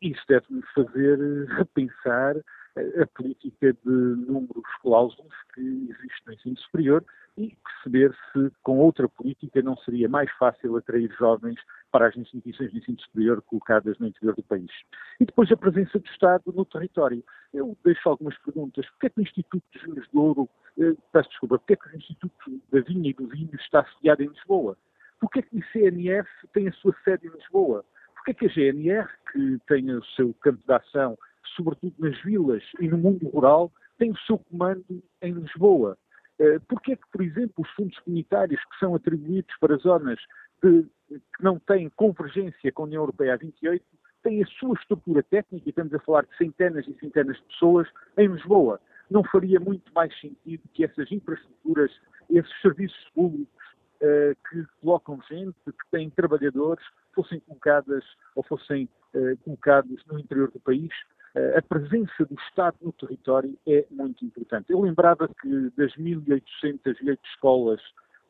[0.01, 1.18] Isso deve-nos fazer
[1.49, 2.36] repensar
[2.76, 7.05] a política de números cláusulos que existe no ensino superior
[7.36, 11.59] e perceber se com outra política não seria mais fácil atrair jovens
[11.91, 14.70] para as instituições de ensino superior colocadas no interior do país.
[15.18, 17.24] E depois a presença do Estado no território.
[17.53, 18.88] Eu deixo algumas perguntas.
[18.91, 21.88] Porquê é que o Instituto de Vinhos de Ouro, eh, peço desculpa, porquê é que
[21.88, 24.76] o Instituto da Vinha e do Vinho está associado em Lisboa?
[25.18, 27.84] Porquê é que o ICNF tem a sua sede em Lisboa?
[28.21, 31.16] Porquê é que a GNR, que tem o seu campo de ação
[31.57, 35.97] sobretudo nas vilas e no mundo rural, tem o seu comando em Lisboa.
[36.39, 40.18] Eh, Porquê é que, por exemplo, os fundos comunitários que são atribuídos para zonas
[40.62, 43.85] de, que não têm convergência com a União Europeia a 28
[44.23, 47.89] têm a sua estrutura técnica, e estamos a falar de centenas e centenas de pessoas,
[48.18, 48.79] em Lisboa?
[49.11, 51.91] Não faria muito mais sentido que essas infraestruturas,
[52.29, 53.60] esses serviços públicos
[54.01, 56.85] que colocam gente, que têm trabalhadores,
[57.15, 60.91] fossem colocadas ou fossem uh, colocados no interior do país,
[61.35, 64.71] eh, a presença do Estado no território é muito importante.
[64.71, 67.81] Eu lembrava que das 1.808 escolas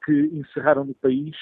[0.05, 1.35] que encerraram no país,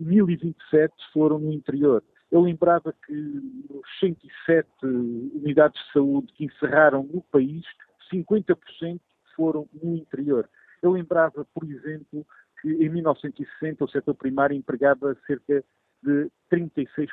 [0.00, 2.02] 1.027 foram no interior.
[2.30, 7.64] Eu lembrava que nos 107 unidades de saúde que encerraram no país,
[8.12, 9.00] 50%
[9.34, 10.48] foram no interior.
[10.82, 12.26] Eu lembrava, por exemplo,
[12.66, 15.64] que em 1960 o setor primário empregava cerca
[16.02, 17.08] de 36%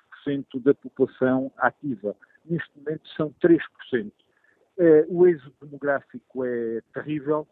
[0.63, 4.11] da população ativa neste momento são 3%.
[4.79, 7.47] Eh, o êxodo demográfico é terrível.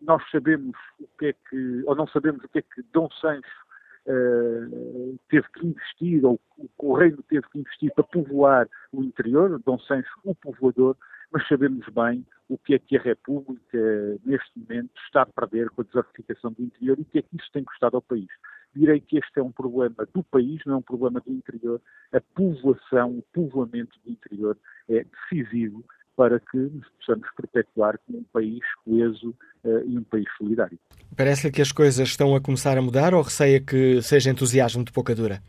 [0.00, 3.66] Nós sabemos o que é que, ou não sabemos o que é que Dom Sancho
[4.06, 6.38] uh, teve que investir, ou
[6.78, 10.96] o reino teve que investir para povoar o interior, Dom Sancho, o povoador,
[11.32, 13.78] mas sabemos bem o que é que a República,
[14.24, 17.36] neste momento, está a perder com a desertificação do interior e o que é que
[17.36, 18.28] isso tem custado ao país
[18.76, 21.80] direi que este é um problema do país, não é um problema do interior.
[22.12, 24.56] A povoação, o povoamento do interior
[24.88, 25.82] é decisivo
[26.16, 30.78] para que nos possamos perpetuar como um país coeso uh, e um país solidário.
[31.14, 34.92] Parece-lhe que as coisas estão a começar a mudar ou receia que seja entusiasmo de
[34.92, 35.42] pouca dura?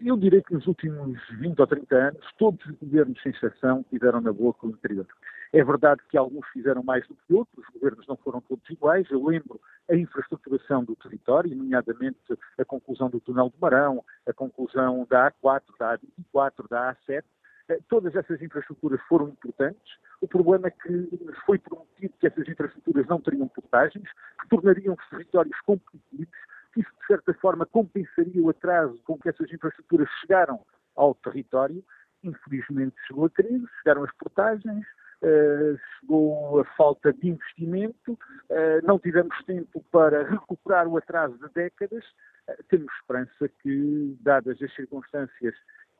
[0.00, 4.20] Eu direi que nos últimos 20 ou 30 anos, todos os governos, sem exceção, tiveram
[4.20, 5.06] na boa com o interior.
[5.52, 9.10] É verdade que alguns fizeram mais do que outros, os governos não foram todos iguais.
[9.10, 12.18] Eu lembro a infraestruturação do território, nomeadamente
[12.58, 17.24] a conclusão do túnel do Marão, a conclusão da A4, da A24, da A7.
[17.70, 19.96] Eh, todas essas infraestruturas foram importantes.
[20.20, 21.08] O problema é que
[21.44, 24.08] foi prometido que essas infraestruturas não teriam portagens,
[24.40, 26.28] que tornariam os territórios competitivos,
[26.72, 30.64] que isso, de certa forma, compensaria o atraso com que essas infraestruturas chegaram
[30.94, 31.82] ao território.
[32.22, 34.86] Infelizmente chegou a crise, chegaram as portagens,
[35.20, 41.52] Uh, chegou a falta de investimento, uh, não tivemos tempo para recuperar o atraso de
[41.52, 42.04] décadas.
[42.48, 45.56] Uh, temos esperança que, dadas as circunstâncias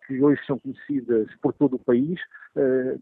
[0.06, 2.18] que hoje são conhecidas por todo o país,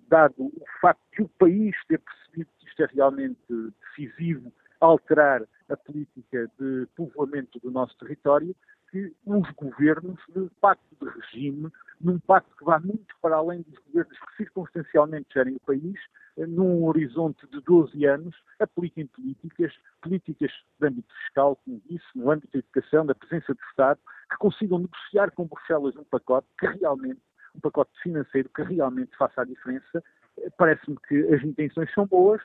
[0.09, 5.77] dado o facto de o país ter percebido que isto é realmente decisivo alterar a
[5.77, 8.55] política de povoamento do nosso território,
[8.91, 13.79] que os governos, num pacto de regime, num pacto que vá muito para além dos
[13.87, 15.99] governos que circunstancialmente gerem o país,
[16.37, 22.53] num horizonte de 12 anos, apliquem políticas, políticas de âmbito fiscal, como disse, no âmbito
[22.53, 23.99] da educação, da presença do Estado,
[24.31, 27.21] que consigam negociar com Bruxelas um pacote que realmente,
[27.55, 30.05] um pacote financeiro que realmente faça a diferença.
[30.59, 32.43] Parece-me que as intenções são boas,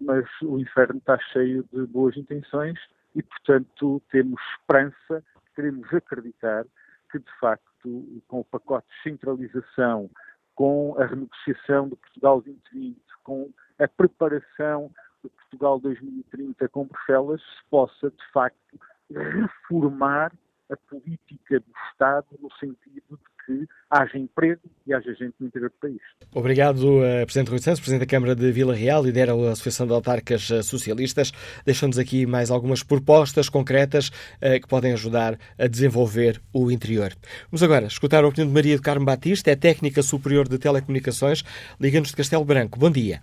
[0.00, 2.78] mas o inferno está cheio de boas intenções
[3.14, 5.24] e, portanto, temos esperança,
[5.54, 6.64] queremos acreditar
[7.10, 10.10] que, de facto, com o pacote de centralização,
[10.54, 14.90] com a renegociação do Portugal 2020, com a preparação
[15.22, 20.32] do Portugal 2030 com Bruxelas, se possa, de facto, reformar
[20.70, 25.70] a política do Estado no sentido de que haja emprego e haja gente no interior
[25.70, 26.00] do país.
[26.34, 29.92] Obrigado, uh, Presidente Rui Santos, Presidente da Câmara de Vila Real, lidera a Associação de
[29.92, 31.32] Autarcas eh, Socialistas.
[31.64, 37.12] Deixando-nos aqui mais algumas propostas concretas uh, que podem ajudar a desenvolver o interior.
[37.50, 41.42] Vamos agora escutar a opinião de Maria do Carmo Batista, é técnica superior de telecomunicações,
[41.80, 42.78] Liga-nos de Castelo Branco.
[42.78, 43.22] Bom dia.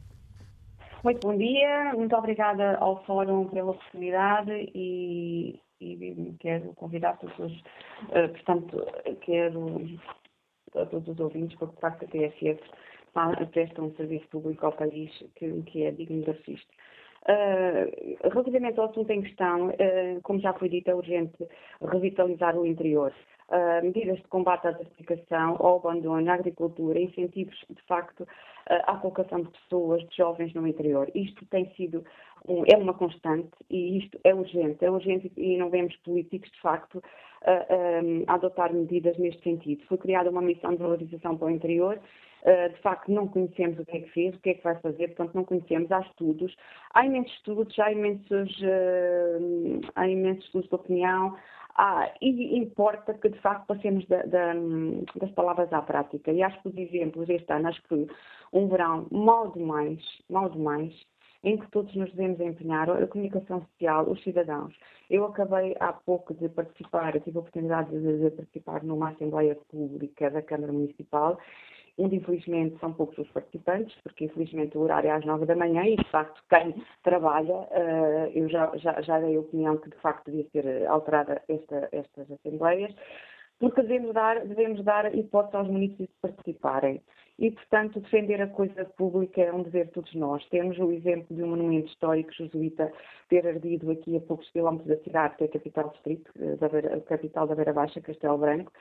[1.03, 8.29] Muito bom dia, muito obrigada ao Fórum pela oportunidade e e quero convidar todos, uh,
[8.29, 8.85] portanto,
[9.21, 9.81] quero
[10.75, 12.61] a todos os ouvintes, porque de facto a TSF
[13.51, 16.67] presta um serviço público ao país que, que é digno de assistir.
[17.23, 21.35] Uh, relativamente ao assunto em questão, uh, como já foi dito, é urgente
[21.81, 23.13] revitalizar o interior.
[23.49, 28.27] Uh, medidas de combate à desertificação, ao abandono, na agricultura, incentivos, de facto,
[28.65, 31.09] à colocação de pessoas, de jovens no interior.
[31.15, 32.03] Isto tem sido,
[32.67, 34.83] é uma constante e isto é urgente.
[34.83, 37.01] É urgente e não vemos políticos, de facto,
[38.27, 39.83] a adotar medidas neste sentido.
[39.85, 41.99] Foi criada uma missão de valorização para o interior,
[42.43, 44.75] Uh, de facto não conhecemos o que é que fez, o que é que vai
[44.79, 46.55] fazer, portanto não conhecemos, há estudos,
[46.93, 51.35] há imensos estudos, há imensos, uh, há imensos estudos de opinião,
[51.75, 54.53] há, e importa que de facto passemos da, da,
[55.15, 56.31] das palavras à prática.
[56.31, 58.07] E acho que os exemplos este ano, acho que
[58.53, 60.93] um verão mal demais, mal demais,
[61.43, 64.73] em que todos nos devemos empenhar, a comunicação social, os cidadãos.
[65.09, 70.29] Eu acabei há pouco de participar, tive a oportunidade de, de participar numa Assembleia Pública
[70.29, 71.37] da Câmara Municipal
[71.97, 75.83] onde infelizmente são poucos os participantes, porque infelizmente o horário é às nove da manhã
[75.83, 79.97] e de facto quem trabalha, uh, eu já, já, já dei a opinião que de
[79.97, 82.93] facto devia ser alterada esta, estas assembleias,
[83.59, 87.01] porque devemos dar, devemos dar hipótese aos municípios de participarem.
[87.39, 90.43] E, portanto, defender a coisa pública é um dever de todos nós.
[90.49, 92.91] Temos o exemplo de um monumento histórico jesuíta
[93.29, 96.67] ter ardido aqui a poucos quilómetros da cidade, que é a capital distrito, eh, da
[96.67, 98.71] Beira, capital da Beira Baixa, Castelo Branco,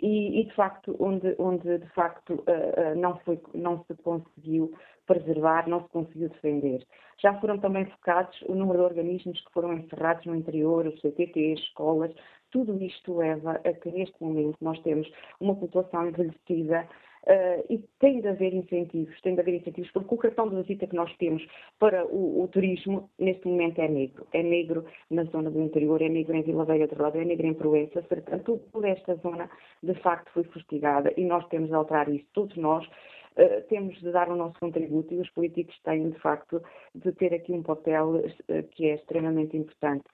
[0.00, 4.72] e, e, de facto onde, onde de facto uh, uh, não, foi, não se conseguiu
[5.06, 6.86] preservar, não se conseguiu defender.
[7.18, 11.62] Já foram também focados o número de organismos que foram encerrados no interior, os CTTs,
[11.62, 12.12] escolas,
[12.50, 16.86] tudo isto leva a que neste momento nós temos uma população envelhecida
[17.26, 20.86] Uh, e tem de haver incentivos, tem de haver incentivos, porque o cartão de visita
[20.86, 21.44] que nós temos
[21.76, 24.28] para o, o, turismo, neste momento, é negro.
[24.32, 27.44] É negro na zona do interior, é negro em Vila Velha de Roda, é negro
[27.48, 29.50] em Proença, portanto, toda esta zona,
[29.82, 32.86] de facto, foi fustigada e nós temos de alterar isso, todos nós.
[32.86, 36.62] Uh, temos de dar o nosso contributo e os políticos têm, de facto,
[36.94, 40.04] de ter aqui um papel uh, que é extremamente importante.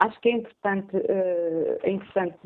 [0.00, 0.96] Acho que é importante,
[1.82, 2.38] é importante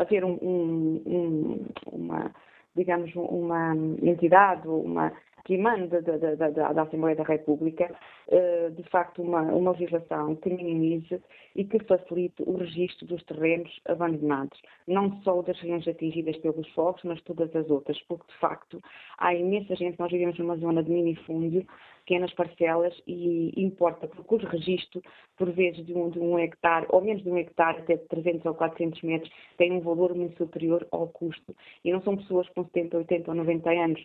[0.00, 2.32] haver um, um, um, uma
[2.74, 5.12] digamos, uma entidade, uma
[5.44, 7.92] que emana da, da, da, da, Assembleia da República,
[8.28, 11.20] eh, de facto, uma, uma legislação que minimize
[11.54, 17.02] e que facilite o registro dos terrenos abandonados, não só das regiões atingidas pelos fogos,
[17.04, 18.80] mas todas as outras, porque, de facto,
[19.18, 21.66] há imensa gente, nós vivemos numa zona de minifúndio,
[22.10, 25.00] pequenas parcelas e importa, porque o registro,
[25.36, 28.46] por vezes de um, de um hectare, ou menos de um hectare, até de 300
[28.46, 31.54] ou 400 metros, tem um valor muito superior ao custo.
[31.84, 34.04] E não são pessoas com 70, 80 ou 90 anos,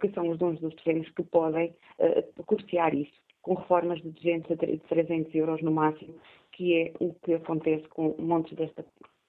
[0.00, 3.12] que são os donos dos terrenos, que podem uh, custear isso,
[3.42, 4.56] com reformas de 200 a
[4.88, 6.14] 300 euros no máximo,
[6.52, 8.84] que é o que acontece com montes desta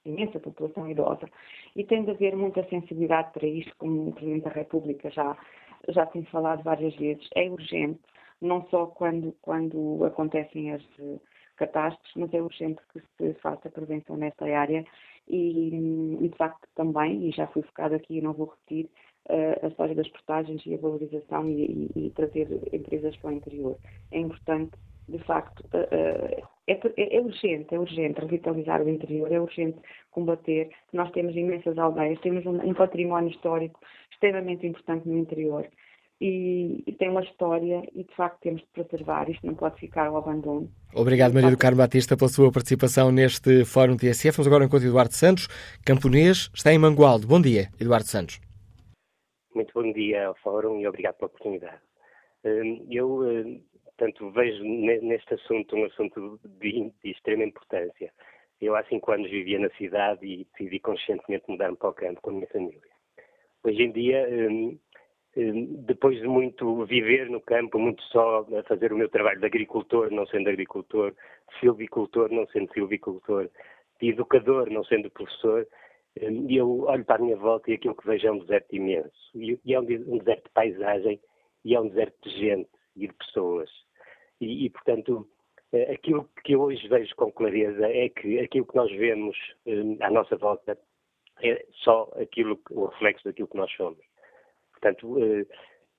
[0.05, 1.27] imensa população idosa.
[1.75, 5.37] E tem de haver muita sensibilidade para isto, como o Presidente da República já
[5.89, 7.99] já tenho falado várias vezes, é urgente,
[8.41, 11.19] não só quando, quando acontecem as eh,
[11.55, 14.85] catástrofes, mas é urgente que se faça prevenção nesta área
[15.27, 18.89] e, e de facto também, e já fui focado aqui e não vou repetir,
[19.29, 23.77] a história das portagens e a valorização e, e, e, trazer empresas para o interior.
[24.11, 24.71] É importante,
[25.07, 29.77] de facto, uh, é, é, é, urgente, é urgente revitalizar o interior, é urgente
[30.11, 30.69] combater.
[30.91, 33.79] Nós temos imensas aldeias, temos um, um património histórico
[34.11, 35.67] extremamente importante no interior
[36.21, 40.07] e, e, tem uma história e de facto temos de preservar, isto não pode ficar
[40.07, 40.69] ao abandono.
[40.95, 44.37] Obrigado Maria do Carmo Batista pela sua participação neste Fórum TSF.
[44.37, 45.47] Vamos agora encontro Eduardo Santos,
[45.85, 47.27] camponês, está em Mangualde.
[47.27, 48.39] Bom dia, Eduardo Santos.
[49.53, 51.79] Muito bom dia ao Fórum e obrigado pela oportunidade.
[52.43, 53.63] Hum, eu, hum,
[53.97, 58.11] tanto vejo neste assunto um assunto de, de extrema importância.
[58.59, 62.31] Eu há cinco anos vivia na cidade e decidi conscientemente mudar-me para o campo com
[62.31, 62.81] a minha família.
[63.63, 64.79] Hoje em dia, hum,
[65.85, 70.09] depois de muito viver no campo, muito só a fazer o meu trabalho de agricultor,
[70.09, 71.13] não sendo agricultor,
[71.59, 73.49] silvicultor, não sendo silvicultor,
[74.01, 75.67] educador, não sendo professor,
[76.21, 79.31] hum, eu olho para a minha volta e aquilo que vejo é um deserto imenso.
[79.35, 81.19] E é um deserto de paisagem
[81.65, 83.69] e é um deserto de gente e de pessoas.
[84.41, 85.27] E, e portanto,
[85.71, 89.37] eh, aquilo que eu hoje vejo com clareza é que aquilo que nós vemos
[90.01, 90.77] à nossa volta
[91.41, 93.99] é só aquilo, o reflexo daquilo que nós somos.
[94.71, 95.45] Portanto, eh,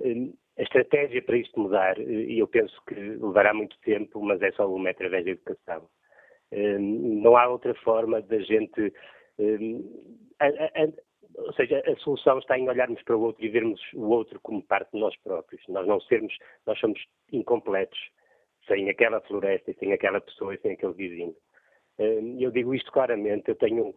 [0.00, 4.40] eh, a estratégia para isto mudar, eh, e eu penso que levará muito tempo, mas
[4.42, 5.88] é só uma através da educação.
[6.78, 8.92] Não há outra forma da gente.
[11.36, 14.62] Ou seja, a solução está em olharmos para o outro e vermos o outro como
[14.62, 15.62] parte de nós próprios.
[15.68, 17.00] Nós não sermos, nós somos
[17.32, 17.98] incompletos
[18.68, 21.36] sem aquela floresta, sem aquela pessoa e sem aquele vizinho.
[22.38, 23.94] Eu digo isto claramente, eu tenho,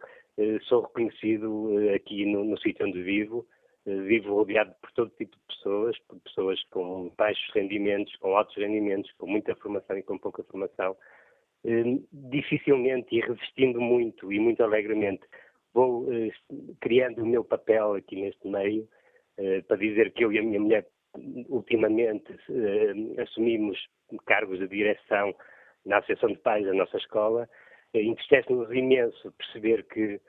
[0.62, 3.46] sou reconhecido aqui no, no sítio onde vivo
[3.88, 9.10] vivo rodeado por todo tipo de pessoas, por pessoas com baixos rendimentos, com altos rendimentos,
[9.12, 10.96] com muita formação e com pouca formação.
[12.12, 15.22] Dificilmente e resistindo muito e muito alegremente
[15.74, 16.06] vou
[16.80, 18.88] criando o meu papel aqui neste meio
[19.66, 20.86] para dizer que eu e a minha mulher
[21.48, 22.32] ultimamente
[23.20, 23.78] assumimos
[24.24, 25.34] cargos de direção
[25.84, 27.48] na Associação de Pais da nossa escola.
[27.92, 30.20] Entristece-nos imenso perceber que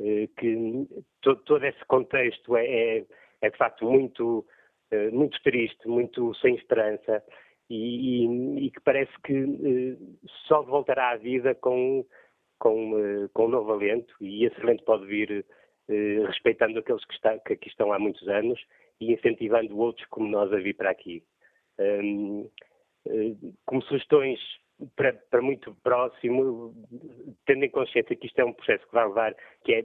[0.00, 0.86] eh, que
[1.20, 3.06] todo, todo esse contexto é, é,
[3.42, 4.46] é, de facto muito,
[4.92, 7.22] eh, muito triste, muito sem esperança
[7.70, 9.96] e, e, e que parece que eh,
[10.46, 12.04] só voltará à vida com,
[12.58, 15.44] com, com um novo alento e esse alento pode vir
[16.26, 18.60] respeitando aqueles que, está, que, aqui estão há muitos anos
[19.00, 21.24] e incentivando outros como nós a vir para aqui.
[21.78, 22.50] Um,
[23.64, 24.38] como sugestões
[24.94, 26.74] para, para, muito próximo,
[27.46, 29.84] tendo em consciência que isto é um processo que vai levar, que é,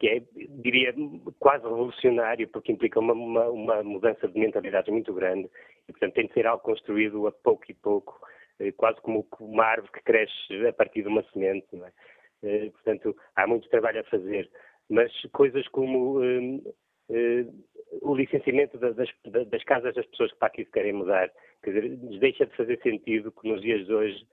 [0.00, 0.22] que é
[0.62, 0.94] diria,
[1.38, 5.48] quase revolucionário, porque implica uma, uma, uma mudança de mentalidade muito grande,
[5.86, 8.18] e portanto tem de ser algo construído a pouco e pouco,
[8.58, 11.66] eh, quase como uma árvore que cresce a partir de uma semente.
[11.76, 11.92] É?
[12.42, 14.50] Eh, portanto, há muito trabalho a fazer,
[14.88, 17.44] mas coisas como eh,
[18.00, 21.30] o licenciamento das, das, casas das pessoas que para aqui se querem mudar.
[21.62, 24.26] Quer dizer, deixa de fazer sentido que nos dias de hoje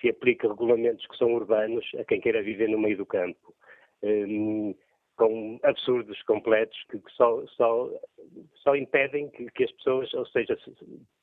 [0.00, 3.54] se aplique regulamentos que são urbanos a quem queira viver no meio do campo.
[4.02, 4.74] Um,
[5.16, 7.90] com absurdos completos que, só, só,
[8.56, 10.56] só impedem que, que, as pessoas, ou seja,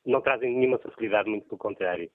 [0.05, 2.09] não trazem nenhuma facilidade, muito pelo contrário.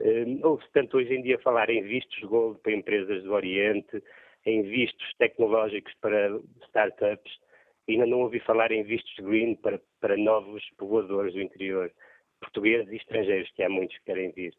[0.00, 4.02] Um, Ouve-se tanto hoje em dia falar em vistos gold para empresas do Oriente,
[4.46, 7.32] em vistos tecnológicos para startups,
[7.88, 11.92] ainda não ouvi falar em vistos green para, para novos povoadores do interior,
[12.40, 14.54] portugueses e estrangeiros, que há muitos que querem vir.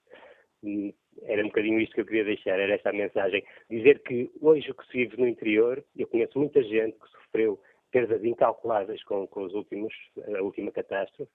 [1.24, 3.43] Era um bocadinho isto que eu queria deixar, era esta mensagem.
[3.70, 7.59] Dizer que hoje o que se vive no interior, eu conheço muita gente que sofreu
[7.91, 9.93] perdas incalculáveis com, com os últimos,
[10.36, 11.32] a última catástrofe,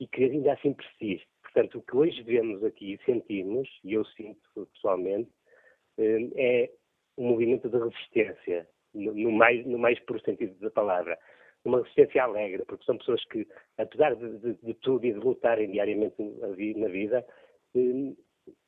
[0.00, 1.28] e que ainda assim persiste.
[1.42, 5.30] Portanto, o que hoje vemos aqui e sentimos, e eu sinto pessoalmente,
[5.98, 6.70] hum, é
[7.16, 11.18] um movimento de resistência, no mais, no mais puro sentido da palavra.
[11.64, 13.46] Uma resistência alegre, porque são pessoas que,
[13.78, 17.26] apesar de, de, de tudo e de lutarem diariamente na vida,
[17.74, 18.14] hum,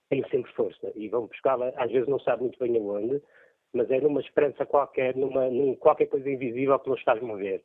[0.09, 3.23] têm sempre força e vão buscá-la, às vezes não sabe muito bem aonde,
[3.73, 7.63] mas é numa esperança qualquer, numa, num qualquer coisa invisível que nos faz mover.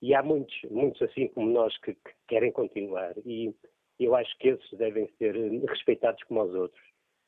[0.00, 3.14] E há muitos, muitos assim como nós que, que querem continuar.
[3.24, 3.54] E
[3.98, 5.34] eu acho que esses devem ser
[5.66, 6.82] respeitados como os outros,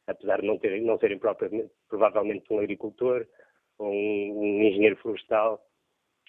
[0.06, 3.26] apesar de não, terem, não serem provavelmente um agricultor,
[3.78, 5.64] ou um, um engenheiro florestal,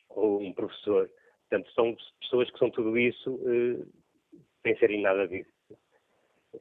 [0.09, 1.09] ou um professor.
[1.49, 3.85] Portanto, são pessoas que são tudo isso eh,
[4.63, 5.54] sem serem nada disso.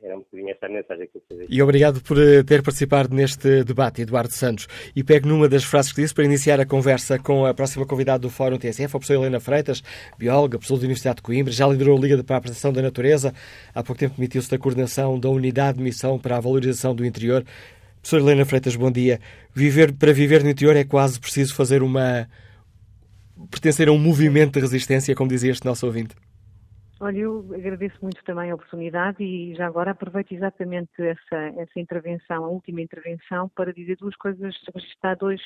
[0.02, 3.64] Era um bocadinho essa a mensagem que eu E obrigado por eh, ter participado neste
[3.64, 4.66] debate, Eduardo Santos.
[4.94, 8.20] E pego numa das frases que disse para iniciar a conversa com a próxima convidada
[8.20, 9.82] do Fórum TSF, a professora Helena Freitas,
[10.18, 13.34] bióloga, professora da Universidade de Coimbra, já liderou a Liga para a Proteção da Natureza.
[13.74, 17.44] Há pouco tempo demitiu-se da coordenação da Unidade de Missão para a Valorização do Interior.
[18.00, 19.20] Professora Helena Freitas, bom dia.
[19.54, 22.28] Viver, para viver no interior é quase preciso fazer uma.
[23.50, 26.14] pertencer a um movimento de resistência, como dizia este nosso ouvinte.
[27.00, 32.44] Olha, eu agradeço muito também a oportunidade e já agora aproveito exatamente essa, essa intervenção,
[32.44, 35.40] a última intervenção, para dizer duas coisas, registrar dois,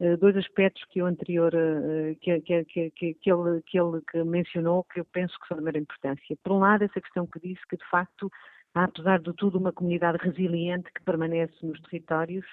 [0.00, 4.22] eh, dois aspectos que o anterior, eh, que, que, que, que, ele, que ele que
[4.22, 6.36] mencionou, que eu penso que são de maior importância.
[6.44, 8.30] Por um lado, essa questão que disse que, de facto,
[8.74, 12.44] há, apesar de tudo, uma comunidade resiliente que permanece nos territórios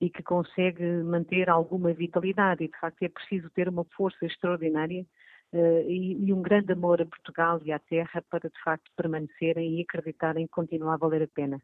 [0.00, 2.62] e que consegue manter alguma vitalidade.
[2.62, 5.04] E, de facto, é preciso ter uma força extraordinária
[5.52, 9.82] e, e, um grande amor a Portugal e à terra para, de facto, permanecerem e
[9.82, 11.58] acreditarem que continua a valer a pena.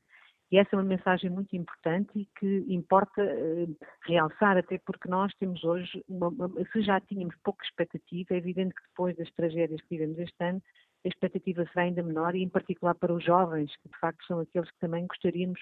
[0.51, 5.32] E essa é uma mensagem muito importante e que importa uh, realçar, até porque nós
[5.35, 9.80] temos hoje, uma, uma, se já tínhamos pouca expectativa, é evidente que depois das tragédias
[9.82, 10.62] que tivemos este ano,
[11.05, 14.41] a expectativa será ainda menor e, em particular, para os jovens, que de facto são
[14.41, 15.61] aqueles que também gostaríamos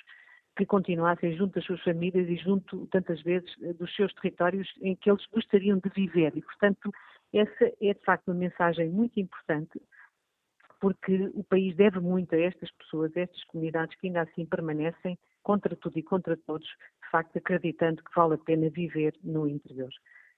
[0.57, 5.11] que continuassem junto das suas famílias e junto, tantas vezes, dos seus territórios em que
[5.11, 6.37] eles gostariam de viver.
[6.37, 6.93] E, portanto,
[7.33, 9.81] essa é, de facto, uma mensagem muito importante,
[10.81, 15.19] porque o país deve muito a estas pessoas, a estas comunidades que ainda assim permanecem,
[15.43, 19.91] contra tudo e contra todos, de facto, acreditando que vale a pena viver no interior.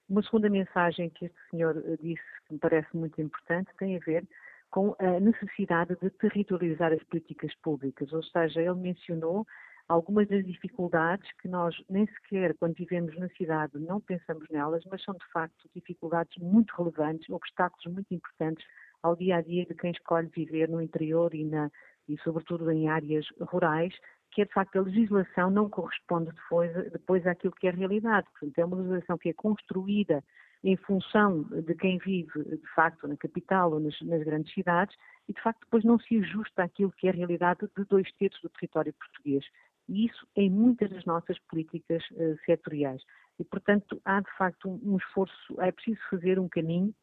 [0.09, 3.99] Uma segunda mensagem que este senhor eh, disse, que me parece muito importante, tem a
[3.99, 4.27] ver
[4.69, 9.45] com a necessidade de territorializar as políticas públicas, ou seja, ele mencionou
[9.87, 15.03] algumas das dificuldades que nós nem sequer, quando vivemos na cidade, não pensamos nelas, mas
[15.03, 18.65] são de facto dificuldades muito relevantes, obstáculos muito importantes
[19.03, 21.69] ao dia a dia de quem escolhe viver no interior e, na,
[22.07, 23.93] e sobretudo em áreas rurais,
[24.31, 28.27] que é de facto a legislação não corresponde depois, depois àquilo que é a realidade.
[28.31, 30.23] Portanto, é uma legislação que é construída
[30.63, 34.95] em função de quem vive, de facto, na capital ou nas, nas, grandes cidades,
[35.29, 38.41] e de facto depois não se ajusta àquilo que é a realidade de dois terços
[38.41, 39.45] do território português.
[39.87, 43.01] E isso em muitas das nossas políticas uh, setoriais.
[43.39, 46.93] E, portanto, há de facto um, um esforço, é preciso fazer um caminho.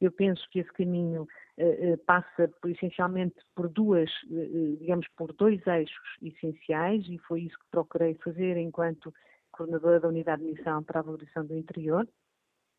[0.00, 1.22] Eu penso que esse caminho
[1.58, 4.10] uh, uh, passa por, essencialmente por duas,
[4.78, 9.12] digamos, por dois eixos essenciais, e foi isso que procurei fazer enquanto
[9.50, 12.08] coordenadora da Unidade de Missão para a Valorização do Interior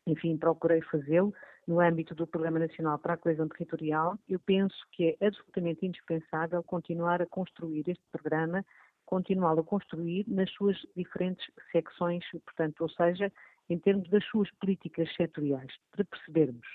[0.06, 1.32] enfim, procurei fazê-lo
[1.66, 4.18] no âmbito do Programa Nacional para a Coesão Territorial.
[4.28, 8.64] Eu penso que é absolutamente indispensável continuar a construir este programa,
[9.06, 13.32] continuá-lo a construir nas suas diferentes secções, portanto, ou seja,
[13.68, 16.66] em termos das suas políticas setoriais, para percebermos.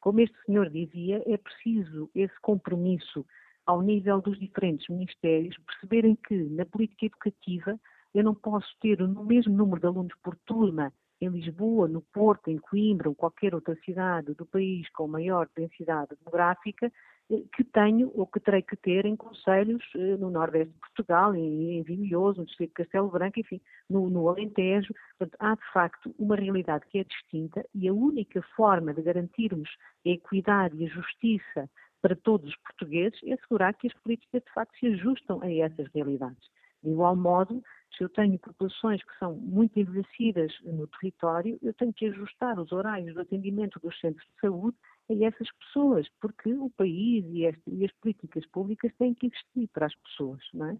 [0.00, 3.24] Como este senhor dizia, é preciso esse compromisso
[3.66, 7.80] ao nível dos diferentes ministérios, perceberem que na política educativa
[8.14, 12.48] eu não posso ter o mesmo número de alunos por turma em Lisboa, no Porto,
[12.48, 16.92] em Coimbra ou qualquer outra cidade do país com maior densidade demográfica,
[17.28, 21.82] que tenho ou que terei que ter em conselhos eh, no Nordeste de Portugal, em
[21.82, 24.92] Vimioso, no Distrito de Castelo Branco, enfim, no, no Alentejo.
[25.18, 29.70] Portanto, há de facto uma realidade que é distinta e a única forma de garantirmos
[30.06, 31.70] a equidade e a justiça
[32.02, 35.86] para todos os portugueses é assegurar que as políticas de facto se ajustam a essas
[35.94, 36.50] realidades.
[36.82, 37.62] De igual modo,
[37.96, 42.72] se eu tenho populações que são muito envelhecidas no território, eu tenho que ajustar os
[42.72, 44.76] horários do atendimento dos centros de saúde
[45.10, 49.68] a essas pessoas, porque o país e, este, e as políticas públicas têm que existir
[49.72, 50.76] para as pessoas, não é?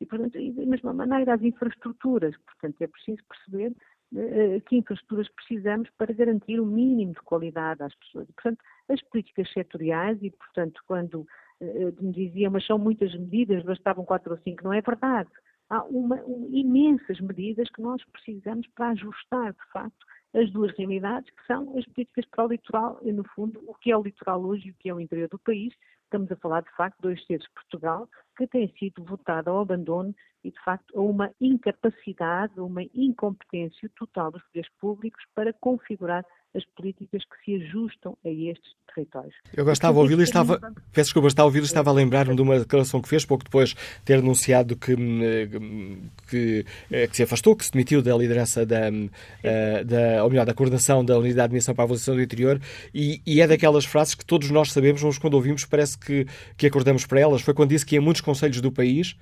[0.00, 3.72] E, portanto, da mesma maneira, as infraestruturas, portanto, é preciso perceber
[4.12, 8.26] uh, que infraestruturas precisamos para garantir o mínimo de qualidade às pessoas.
[8.26, 11.26] portanto, as políticas setoriais e, portanto, quando
[11.60, 15.30] uh, me diziam, mas são muitas medidas, bastavam quatro ou cinco, não é verdade
[15.70, 21.30] há uma, um, imensas medidas que nós precisamos para ajustar, de facto, as duas realidades,
[21.30, 24.42] que são as políticas para o litoral, e, no fundo, o que é o litoral
[24.42, 25.74] hoje e o que é o interior do país.
[26.04, 30.14] Estamos a falar, de facto, dois terços de Portugal, que tem sido votado ao abandono
[30.44, 36.24] e, de facto, a uma incapacidade, a uma incompetência total dos poderes públicos para configurar
[36.54, 39.34] as políticas que se ajustam a estes territórios.
[39.54, 40.58] Eu gostava de ouvi-lo e estava,
[40.92, 43.70] peço desculpa, estava a ouvir estava a lembrar-me de uma declaração que fez pouco depois
[43.70, 48.64] de ter anunciado que, hum, que, eh, que se afastou, que se demitiu da liderança
[48.64, 49.08] da, hum,
[49.42, 52.60] eh, da, ou melhor, da coordenação da Unidade de Missão para a Avaliação do Interior
[52.94, 56.26] e, e, é daquelas frases que todos nós sabemos, mas quando ouvimos parece que,
[56.56, 57.42] que acordamos para elas.
[57.42, 59.16] Foi quando disse que em muitos conselhos do país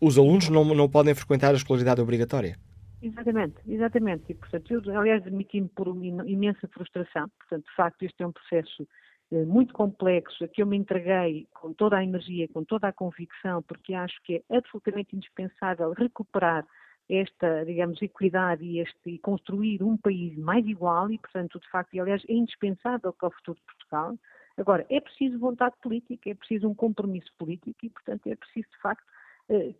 [0.00, 2.56] os alunos não, não podem frequentar a escolaridade obrigatória.
[3.02, 4.24] Exatamente, exatamente.
[4.32, 7.28] E, portanto, eu, aliás, admiti-me por uma imensa frustração.
[7.38, 8.88] Portanto, de facto, este é um processo
[9.30, 12.92] eh, muito complexo, a que eu me entreguei com toda a energia, com toda a
[12.92, 16.66] convicção, porque acho que é absolutamente indispensável recuperar
[17.08, 21.94] esta, digamos, equidade e, este, e construir um país mais igual e, portanto, de facto,
[21.94, 24.16] e, aliás, é indispensável para o futuro de Portugal.
[24.56, 28.78] Agora, é preciso vontade política, é preciso um compromisso político e, portanto, é preciso, de
[28.80, 29.04] facto,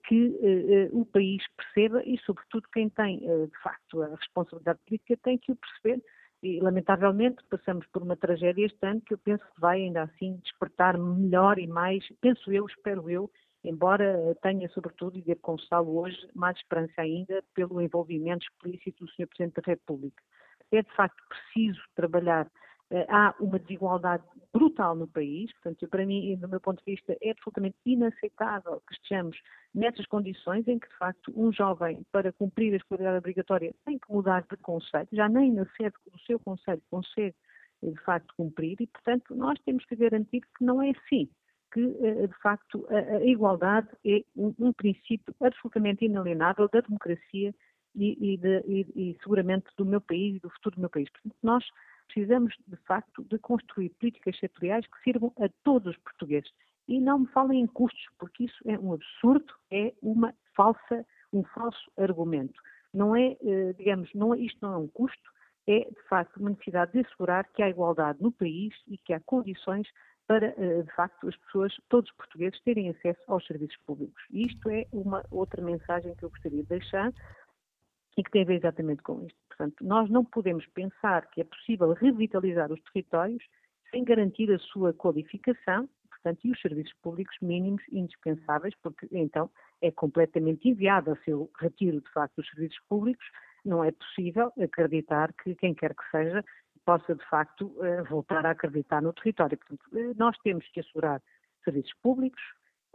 [0.06, 5.18] que eh, o país perceba e, sobretudo, quem tem, eh, de facto, a responsabilidade política
[5.22, 6.02] tem que o perceber.
[6.42, 10.36] E, lamentavelmente, passamos por uma tragédia este ano que eu penso que vai, ainda assim,
[10.42, 13.30] despertar melhor e mais, penso eu, espero eu,
[13.64, 19.26] embora tenha, sobretudo, e devo constá-lo hoje, mais esperança ainda pelo envolvimento explícito do Sr.
[19.26, 20.22] Presidente da República.
[20.70, 22.50] É, de facto, preciso trabalhar eh,
[23.08, 24.22] há uma desigualdade
[24.52, 28.94] brutal no país, portanto, para mim, do meu ponto de vista, é absolutamente inaceitável que
[28.94, 29.36] estejamos
[29.74, 34.10] nessas condições em que, de facto, um jovem, para cumprir a escolaridade obrigatória, tem que
[34.10, 37.34] mudar de conceito, já nem na sede do seu conselho consegue,
[37.82, 41.28] eh, de facto, cumprir, e, portanto, nós temos que garantir que não é assim,
[41.72, 47.54] que, eh, de facto, a, igualdade é um, um princípio absolutamente inalienável da democracia
[47.94, 51.10] e, e, de, e, e, seguramente do meu país e do futuro do meu país.
[51.10, 51.64] Portanto, nós
[52.06, 56.50] precisamos, de facto, de construir políticas setoriais que sirvam a todos os portugueses.
[56.88, 61.42] E não me falem em custos, porque isso é um absurdo, é uma falsa, um
[61.44, 62.60] falso argumento.
[62.94, 65.30] Não é, eh, digamos, não é, isto não é um custo,
[65.66, 69.20] é, de facto, uma necessidade de assegurar que há igualdade no país e que há
[69.20, 69.88] condições
[70.26, 74.22] para, eh, de facto, as pessoas, todos os portugueses, terem acesso aos serviços públicos.
[74.30, 77.12] E isto é uma outra mensagem que eu gostaria de deixar
[78.16, 79.45] e que tem a ver exatamente com isto.
[79.56, 83.42] Portanto, nós não podemos pensar que é possível revitalizar os territórios
[83.90, 89.50] sem garantir a sua qualificação, portanto, e os serviços públicos mínimos indispensáveis, porque então
[89.80, 93.24] é completamente inviável se eu retiro de facto os serviços públicos,
[93.64, 96.44] não é possível acreditar que quem quer que seja
[96.84, 99.58] possa de facto eh, voltar a acreditar no território.
[99.58, 101.20] Portanto, eh, nós temos que assegurar
[101.64, 102.40] serviços públicos,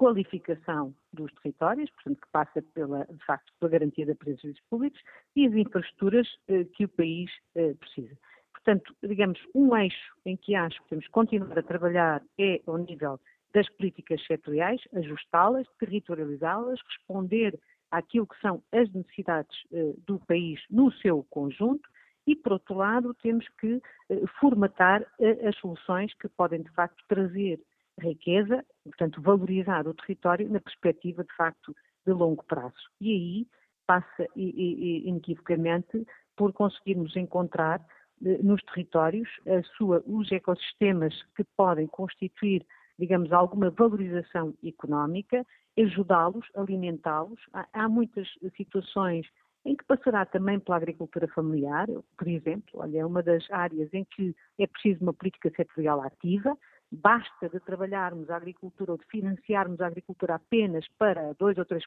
[0.01, 4.99] qualificação dos territórios, portanto, que passa pela, de facto, pela garantia da presença dos públicos
[5.35, 8.17] e as infraestruturas eh, que o país eh, precisa.
[8.51, 12.79] Portanto, digamos, um eixo em que acho que temos que continuar a trabalhar é ao
[12.79, 13.19] nível
[13.53, 17.59] das políticas setoriais, ajustá-las, territorializá-las, responder
[17.91, 21.87] àquilo que são as necessidades eh, do país no seu conjunto
[22.25, 23.79] e, por outro lado, temos que
[24.09, 27.61] eh, formatar eh, as soluções que podem, de facto, trazer
[28.01, 31.75] riqueza, portanto, valorizar o território na perspectiva, de facto,
[32.05, 32.89] de longo prazo.
[32.99, 33.47] E aí
[33.85, 37.85] passa inequivocamente por conseguirmos encontrar
[38.19, 39.29] nos territórios
[39.75, 42.65] sua, os ecossistemas que podem constituir
[43.01, 45.43] digamos, alguma valorização económica,
[45.77, 47.39] ajudá-los, alimentá-los.
[47.51, 49.25] Há, há, muitas situações
[49.65, 54.05] em que passará também pela agricultura familiar, por exemplo, olha, é uma das áreas em
[54.05, 56.55] que é preciso uma política setorial ativa,
[56.91, 61.81] basta de trabalharmos a agricultura ou de financiarmos a agricultura apenas para 2 ou 3%,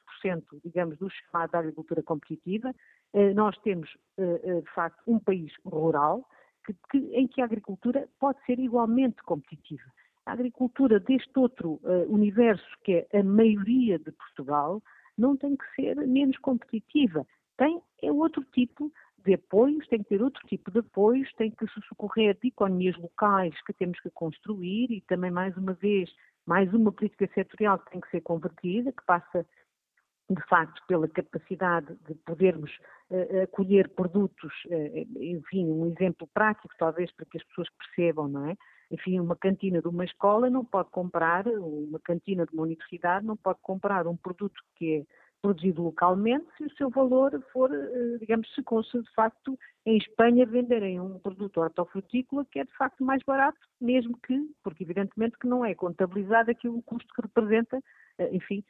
[0.64, 2.74] digamos, do chamado agricultura competitiva.
[3.12, 6.26] Eh, nós temos, eh, eh, de facto, um país rural
[6.64, 9.84] que, que, em que a agricultura pode ser igualmente competitiva.
[10.24, 11.78] A agricultura deste outro
[12.08, 14.82] universo, que é a maioria de Portugal,
[15.18, 17.26] não tem que ser menos competitiva.
[17.58, 18.90] Tem é outro tipo
[19.24, 22.96] de apoios, tem que ter outro tipo de apoios, tem que se socorrer de economias
[22.96, 26.10] locais que temos que construir e também, mais uma vez,
[26.46, 29.46] mais uma política setorial que tem que ser convertida, que passa
[30.30, 32.70] de facto, pela capacidade de podermos
[33.10, 38.48] uh, acolher produtos, uh, enfim, um exemplo prático, talvez, para que as pessoas percebam, não
[38.48, 38.56] é?
[38.90, 43.36] Enfim, uma cantina de uma escola não pode comprar, uma cantina de uma universidade não
[43.36, 48.48] pode comprar um produto que é produzido localmente se o seu valor for, eh, digamos,
[48.54, 53.22] se fosse de facto em Espanha venderem um produto hortofrutícola que é de facto mais
[53.22, 57.78] barato, mesmo que, porque evidentemente que não é contabilizado aqui o custo que representa,
[58.16, 58.64] eh, enfim,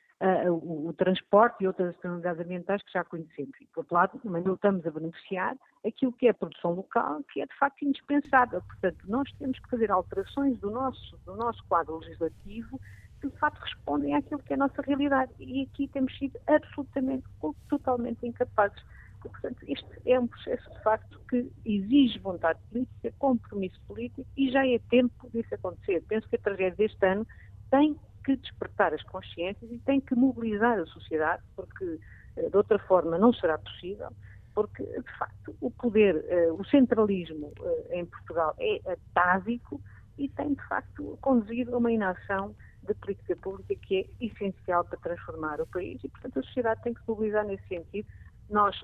[0.48, 3.52] o, transporte e outras externalidades ambientais que já conhecemos.
[3.60, 5.56] E, por outro lado, também não estamos a beneficiar
[5.86, 8.62] aquilo que é a produção local, que é de facto indispensável.
[8.62, 12.80] Portanto, nós temos que fazer alterações do nosso, do nosso quadro legislativo
[13.24, 15.32] que de facto respondem àquilo que é a nossa realidade.
[15.38, 17.24] E aqui temos sido absolutamente,
[17.70, 18.78] totalmente incapazes.
[19.24, 24.50] E, portanto, este é um processo de facto que exige vontade política, compromisso político e
[24.50, 26.04] já é tempo disso acontecer.
[26.06, 27.26] Penso que a tragédia deste ano
[27.70, 31.98] tem que despertar as consciências e tem que mobilizar a sociedade, porque
[32.36, 34.10] eh, de outra forma não será possível,
[34.54, 39.80] porque de facto o poder, eh, o centralismo eh, em Portugal é atávico
[40.18, 42.54] e tem de facto conduzido a uma inação
[42.86, 46.94] de política pública que é essencial para transformar o país e, portanto, a sociedade tem
[46.94, 48.08] que se mobilizar nesse sentido.
[48.50, 48.76] Nós,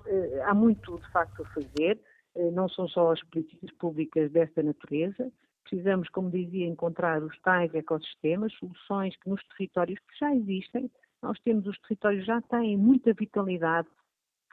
[0.44, 2.00] há muito, de facto, a fazer,
[2.52, 5.30] não são só as políticas públicas desta natureza,
[5.70, 10.90] Precisamos, como dizia, encontrar os tais ecossistemas, soluções que nos territórios que já existem,
[11.22, 13.86] nós temos, os territórios já têm muita vitalidade,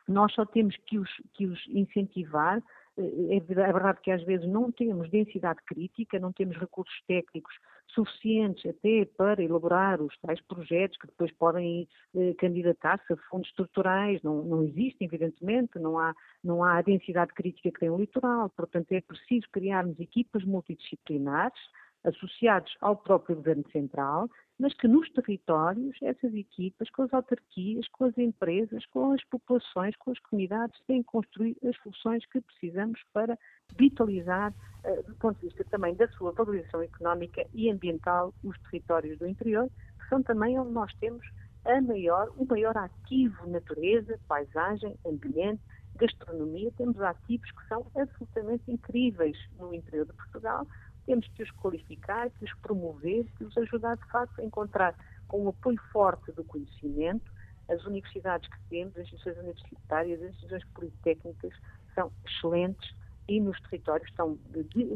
[0.07, 2.61] nós só temos que os, que os incentivar,
[2.97, 7.53] é, é verdade que às vezes não temos densidade crítica, não temos recursos técnicos
[7.87, 14.21] suficientes até para elaborar os tais projetos que depois podem eh, candidatar-se a fundos estruturais,
[14.21, 18.49] não, não existem, evidentemente, não há, não há a densidade crítica que tem o litoral,
[18.49, 21.59] portanto é preciso criarmos equipas multidisciplinares
[22.07, 24.29] associados ao próprio Governo Central,
[24.59, 29.95] mas que nos territórios, essas equipas, com as autarquias, com as empresas, com as populações,
[29.97, 33.37] com as comunidades, têm construir as soluções que precisamos para
[33.77, 34.53] vitalizar,
[34.83, 39.27] uh, do ponto de vista também da sua valorização económica e ambiental, os territórios do
[39.27, 41.25] interior, que são também onde nós temos
[41.65, 45.61] a maior, o maior ativo natureza, paisagem, ambiente,
[45.97, 46.71] gastronomia.
[46.77, 50.65] Temos ativos que são absolutamente incríveis no interior de Portugal,
[51.07, 54.93] temos que os qualificar, que os promover, que os ajudar de facto a encontrar
[55.27, 57.31] com o apoio forte do conhecimento
[57.69, 61.53] as universidades que temos, as instituições universitárias, as instituições politécnicas
[61.93, 62.95] são excelentes
[63.27, 64.37] e nos territórios, estão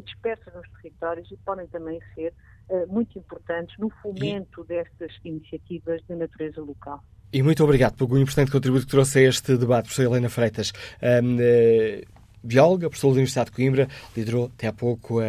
[0.04, 2.32] dispersas nos territórios e podem também ser
[2.70, 7.04] uh, muito importantes no fomento destas iniciativas de natureza local.
[7.30, 10.72] E muito obrigado pelo importante contributo que trouxe a este debate, professora Helena Freitas.
[11.02, 15.24] Um, uh bióloga, professora da Universidade de Coimbra, liderou até há pouco a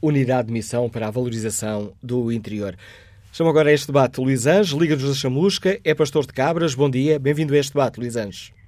[0.00, 2.76] unidade de missão para a valorização do interior.
[3.32, 6.74] Chamo agora a este debate Luís Anjos, Liga-nos da Chamusca, é pastor de Cabras.
[6.74, 8.61] Bom dia, bem-vindo a este debate, Luís Anjos.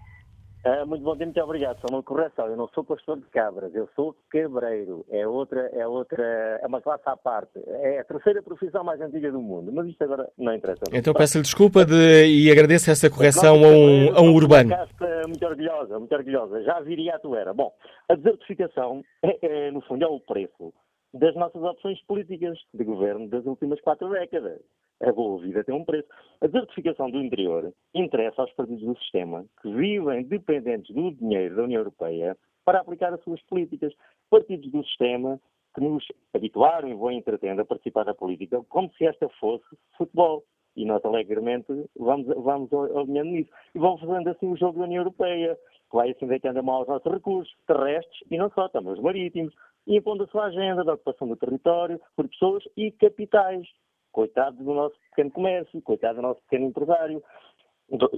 [0.64, 1.78] Uh, muito bom dia, muito obrigado.
[1.80, 5.04] Só uma correção, eu não sou pastor de cabras, eu sou cabreiro.
[5.10, 6.24] É outra, é outra,
[6.62, 7.60] é uma classe à parte.
[7.66, 10.84] É a terceira profissão mais antiga do mundo, mas isto agora não interessa.
[10.90, 14.74] Então peço-lhe desculpa de, e agradeço essa correção a um, a um urbano.
[14.74, 16.62] Uma muito orgulhosa, muito orgulhosa.
[16.62, 17.52] Já viria a tu era.
[17.52, 17.70] Bom,
[18.08, 20.72] a desertificação, é, é, no fundo, é o preço
[21.14, 24.60] das nossas opções políticas de governo das últimas quatro décadas
[25.02, 26.08] a boa vida tem um preço.
[26.40, 31.64] A desertificação do interior interessa aos partidos do sistema que vivem dependentes do dinheiro da
[31.64, 33.92] União Europeia para aplicar as suas políticas.
[34.30, 35.40] partidos do sistema
[35.74, 39.64] que nos habituaram e vão entretendo a participar da política como se esta fosse
[39.96, 40.44] futebol.
[40.76, 43.50] E nós alegremente vamos, vamos alinhando nisso.
[43.74, 45.56] E vamos fazendo assim o jogo da União Europeia,
[45.90, 49.54] que vai assim deitando mal os nossos recursos terrestres e não só, também os marítimos,
[49.86, 53.66] e impondo a sua agenda da ocupação do território por pessoas e capitais.
[54.12, 57.22] Coitado do nosso pequeno comércio, coitado do nosso pequeno empresário,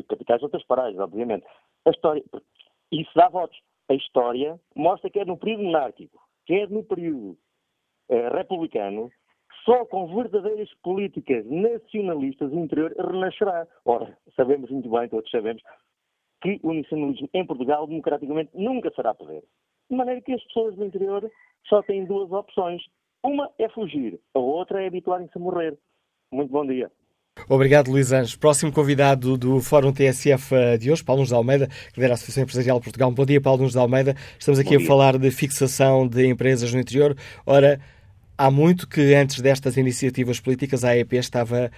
[0.09, 1.47] capitais de outras paragens, obviamente.
[1.87, 2.23] A história,
[2.93, 3.59] isso dá votos.
[3.89, 7.39] A história mostra que é no período monárquico, que é no período
[8.09, 9.11] eh, republicano,
[9.64, 13.67] só com verdadeiras políticas nacionalistas o interior renascerá.
[13.85, 15.62] Ora, sabemos muito bem, todos sabemos,
[16.43, 19.43] que o nacionalismo em Portugal, democraticamente, nunca será poder.
[19.91, 21.30] De maneira que as pessoas do interior
[21.68, 22.82] só têm duas opções.
[23.24, 25.76] Uma é fugir, a outra é habituarem-se a morrer.
[26.32, 26.91] Muito bom dia.
[27.49, 28.34] Obrigado, Luís Anjos.
[28.34, 32.14] Próximo convidado do Fórum TSF eh, de hoje, Paulo Nunes de Almeida, que lidera a
[32.14, 33.11] Associação Empresarial de Portugal.
[33.12, 34.16] Bom dia, Paulo Nunes de Almeida.
[34.39, 37.14] Estamos aqui a falar de fixação de empresas no interior.
[37.45, 37.78] Ora,
[38.37, 41.70] há muito que antes destas iniciativas políticas a AEP estava,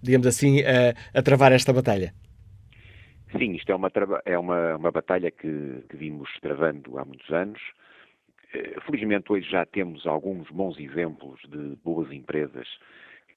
[0.00, 2.14] digamos assim, a, a travar esta batalha.
[3.38, 3.90] Sim, isto é uma,
[4.26, 7.60] é uma, uma batalha que, que vimos travando há muitos anos.
[8.52, 12.68] Eh, felizmente hoje já temos alguns bons exemplos de boas empresas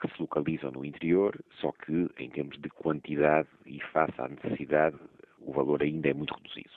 [0.02, 4.98] que se localizam no interior, só que em termos de quantidade e face à necessidade,
[5.40, 6.72] o valor ainda é muito reduzido.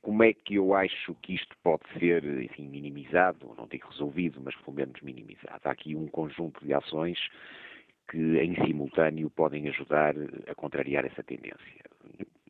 [0.00, 4.54] Como é que eu acho que isto pode ser, enfim, minimizado, não digo resolvido, mas
[4.56, 5.60] pelo menos minimizado?
[5.62, 7.18] Há aqui um conjunto de ações
[8.10, 10.14] que em simultâneo podem ajudar
[10.48, 11.84] a contrariar essa tendência.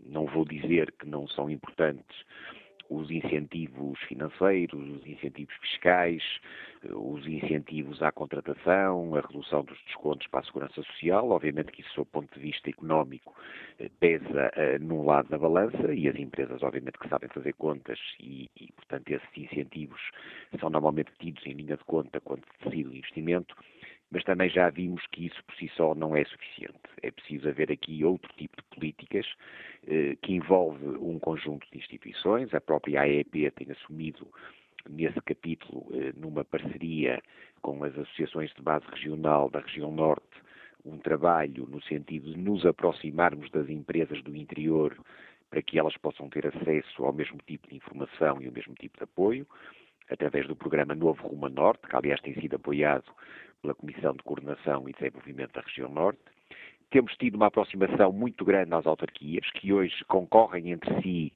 [0.06, 2.24] Não vou dizer que não são importantes
[2.90, 6.22] os incentivos financeiros, os incentivos fiscais,
[6.84, 11.30] os incentivos à contratação, a redução dos descontos para a segurança social.
[11.30, 13.34] Obviamente que isso, do ponto de vista económico,
[13.78, 17.98] eh, pesa uh, num lado da balança e as empresas, obviamente, que sabem fazer contas
[18.20, 20.00] e, e, portanto, esses incentivos
[20.60, 23.56] são normalmente tidos em linha de conta quando se decide o investimento
[24.14, 26.78] mas também já vimos que isso por si só não é suficiente.
[27.02, 29.26] É preciso haver aqui outro tipo de políticas
[29.88, 32.54] eh, que envolve um conjunto de instituições.
[32.54, 34.28] A própria AEP tem assumido
[34.88, 37.20] nesse capítulo, eh, numa parceria
[37.60, 40.22] com as associações de base regional da região norte,
[40.84, 44.96] um trabalho no sentido de nos aproximarmos das empresas do interior
[45.50, 48.96] para que elas possam ter acesso ao mesmo tipo de informação e ao mesmo tipo
[48.96, 49.44] de apoio,
[50.10, 53.10] através do programa Novo Ruma Norte, que aliás tem sido apoiado
[53.62, 56.20] pela Comissão de Coordenação e Desenvolvimento da Região Norte.
[56.90, 61.32] Temos tido uma aproximação muito grande às autarquias, que hoje concorrem entre si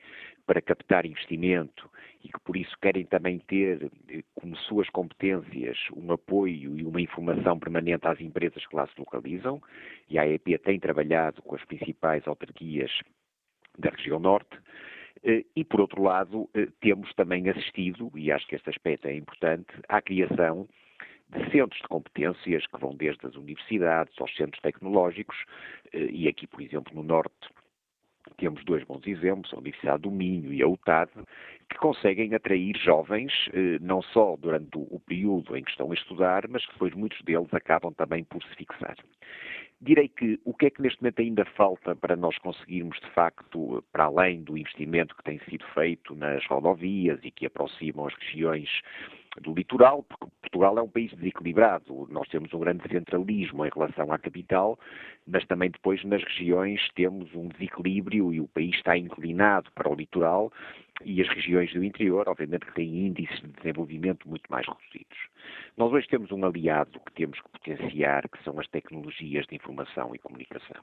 [0.47, 1.91] para captar investimento
[2.25, 7.01] e que por isso querem também ter eh, como suas competências um apoio e uma
[7.01, 9.61] informação permanente às empresas que lá se localizam.
[10.09, 12.91] E a AEP tem trabalhado com as principais autarquias
[13.79, 14.59] da região norte.
[15.25, 19.15] Eh, e, por outro lado, eh, temos também assistido, e acho que este aspecto é
[19.15, 20.69] importante, à criação
[21.31, 25.37] de centros de competências que vão desde as universidades aos centros tecnológicos,
[25.93, 27.49] eh, e aqui, por exemplo, no Norte,
[28.37, 31.11] temos dois bons exemplos, a Universidade do Minho e a UTAD,
[31.71, 33.33] que conseguem atrair jovens,
[33.81, 37.53] não só durante o período em que estão a estudar, mas que depois muitos deles
[37.55, 38.97] acabam também por se fixar.
[39.81, 43.85] Direi que o que é que neste momento ainda falta para nós conseguirmos, de facto,
[43.93, 48.69] para além do investimento que tem sido feito nas rodovias e que aproximam as regiões
[49.41, 52.09] do litoral, porque Portugal é um país desequilibrado.
[52.11, 54.77] Nós temos um grande centralismo em relação à capital,
[55.27, 59.95] mas também depois nas regiões temos um desequilíbrio e o país está inclinado para o
[59.95, 60.53] litoral
[61.05, 65.19] e as regiões do interior, obviamente, que têm índices de desenvolvimento muito mais reduzidos.
[65.77, 70.15] Nós hoje temos um aliado que temos que potenciar, que são as tecnologias de informação
[70.15, 70.83] e comunicação.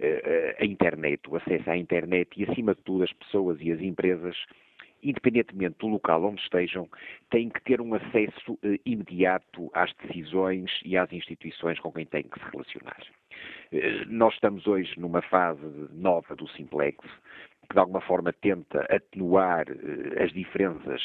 [0.00, 3.70] Eh, eh, a internet, o acesso à internet e, acima de tudo, as pessoas e
[3.70, 4.36] as empresas
[5.04, 6.88] independentemente do local onde estejam,
[7.28, 12.22] têm que ter um acesso eh, imediato às decisões e às instituições com quem têm
[12.22, 13.02] que se relacionar.
[14.06, 15.60] Nós estamos hoje numa fase
[15.90, 16.98] nova do Simplex,
[17.72, 21.00] que de alguma forma tenta atenuar eh, as diferenças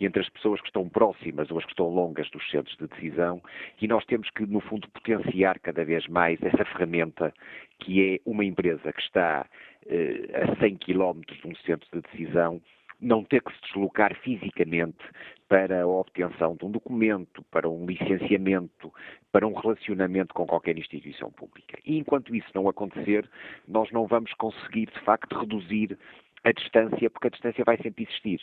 [0.00, 3.42] entre as pessoas que estão próximas ou as que estão longas dos centros de decisão
[3.80, 7.34] e nós temos que, no fundo, potenciar cada vez mais essa ferramenta
[7.80, 12.62] que é uma empresa que está a 100 km de um centro de decisão
[13.02, 15.04] não ter que se deslocar fisicamente
[15.48, 18.92] para a obtenção de um documento, para um licenciamento,
[19.30, 21.78] para um relacionamento com qualquer instituição pública.
[21.84, 23.28] E enquanto isso não acontecer,
[23.68, 25.98] nós não vamos conseguir, de facto, reduzir
[26.44, 28.40] a distância, porque a distância vai sempre existir.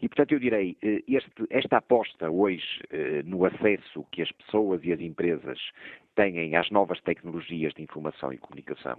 [0.00, 4.82] E, portanto, eu direi, eh, este, esta aposta hoje eh, no acesso que as pessoas
[4.84, 5.58] e as empresas
[6.14, 8.98] têm às novas tecnologias de informação e comunicação,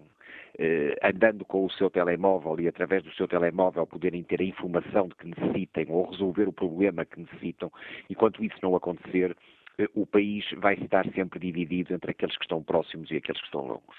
[0.58, 5.08] eh, andando com o seu telemóvel e através do seu telemóvel poderem ter a informação
[5.08, 7.72] de que necessitem ou resolver o problema que necessitam,
[8.10, 9.36] enquanto isso não acontecer,
[9.78, 13.48] eh, o país vai estar sempre dividido entre aqueles que estão próximos e aqueles que
[13.48, 13.98] estão longos.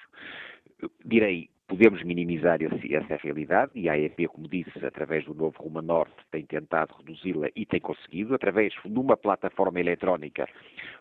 [1.04, 5.82] Direi, podemos minimizar esse, essa realidade e a AEP, como disse, através do novo Ruma
[5.82, 10.46] Norte, tem tentado reduzi-la e tem conseguido, através de uma plataforma eletrónica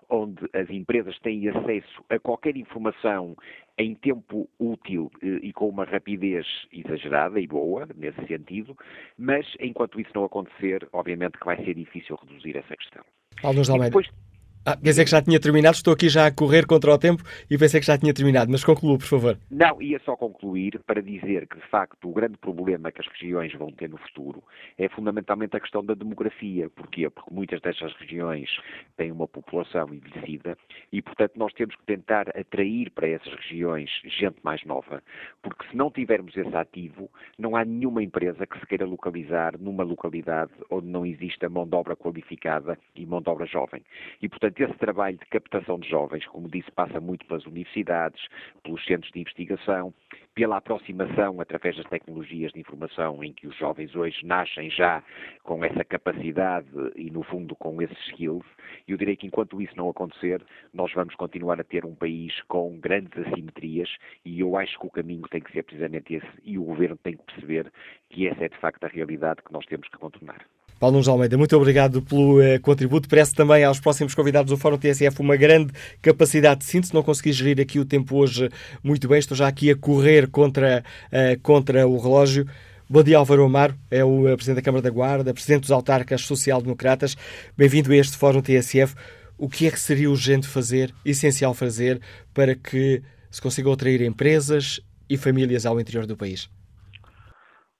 [0.10, 3.36] onde as empresas têm acesso a qualquer informação
[3.78, 8.78] em tempo útil eh, e com uma rapidez exagerada e boa, nesse sentido,
[9.18, 13.04] mas enquanto isso não acontecer, obviamente que vai ser difícil reduzir essa questão.
[13.42, 14.33] Paulo Almeida.
[14.66, 17.22] Ah, pensei que já tinha terminado, estou aqui já a correr contra o tempo
[17.52, 19.38] e pensei que já tinha terminado, mas conclua, por favor.
[19.52, 23.54] Não, ia só concluir para dizer que, de facto, o grande problema que as regiões
[23.56, 24.42] vão ter no futuro
[24.78, 26.70] é fundamentalmente a questão da demografia.
[26.70, 27.10] Porquê?
[27.10, 28.50] Porque muitas destas regiões
[28.96, 30.58] têm uma população envelhecida
[30.94, 35.04] e, portanto, nós temos que tentar atrair para essas regiões gente mais nova,
[35.42, 39.84] porque se não tivermos esse ativo, não há nenhuma empresa que se queira localizar numa
[39.84, 43.84] localidade onde não exista mão de obra qualificada e mão de obra jovem.
[44.22, 48.22] E, portanto, Portanto, esse trabalho de captação de jovens, como disse, passa muito pelas universidades,
[48.62, 49.92] pelos centros de investigação,
[50.36, 55.04] pela aproximação através das tecnologias de informação, em que os jovens hoje nascem já
[55.42, 58.46] com essa capacidade e, no fundo, com esses skills.
[58.88, 62.40] E eu direi que enquanto isso não acontecer, nós vamos continuar a ter um país
[62.44, 63.90] com grandes assimetrias
[64.24, 67.18] e eu acho que o caminho tem que ser precisamente esse e o governo tem
[67.18, 67.72] que perceber
[68.10, 70.46] que essa é de facto a realidade que nós temos que contornar.
[70.84, 73.08] Paulo Nunes Almeida, muito obrigado pelo uh, contributo.
[73.08, 76.94] Parece também aos próximos convidados do Fórum TSF uma grande capacidade de síntese.
[76.94, 78.50] Não consegui gerir aqui o tempo hoje
[78.84, 79.18] muito bem.
[79.18, 82.46] Estou já aqui a correr contra, uh, contra o relógio.
[82.90, 86.20] Bom dia, Álvaro Amaro, é o uh, Presidente da Câmara da Guarda, Presidente dos Autarcas
[86.24, 87.16] Social-Democratas.
[87.56, 88.94] Bem-vindo a este Fórum TSF.
[89.38, 92.02] O que é que seria urgente fazer, essencial fazer,
[92.34, 93.02] para que
[93.32, 96.50] se consigam atrair empresas e famílias ao interior do país?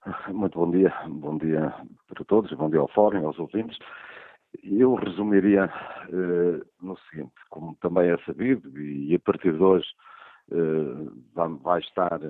[0.28, 1.74] Muito bom dia, bom dia
[2.08, 3.78] para todos, bom dia ao Fórum, aos ouvintes.
[4.62, 5.64] Eu resumiria
[6.08, 9.86] eh, no seguinte, como também é sabido, e a partir de hoje
[10.52, 12.20] eh, vai estar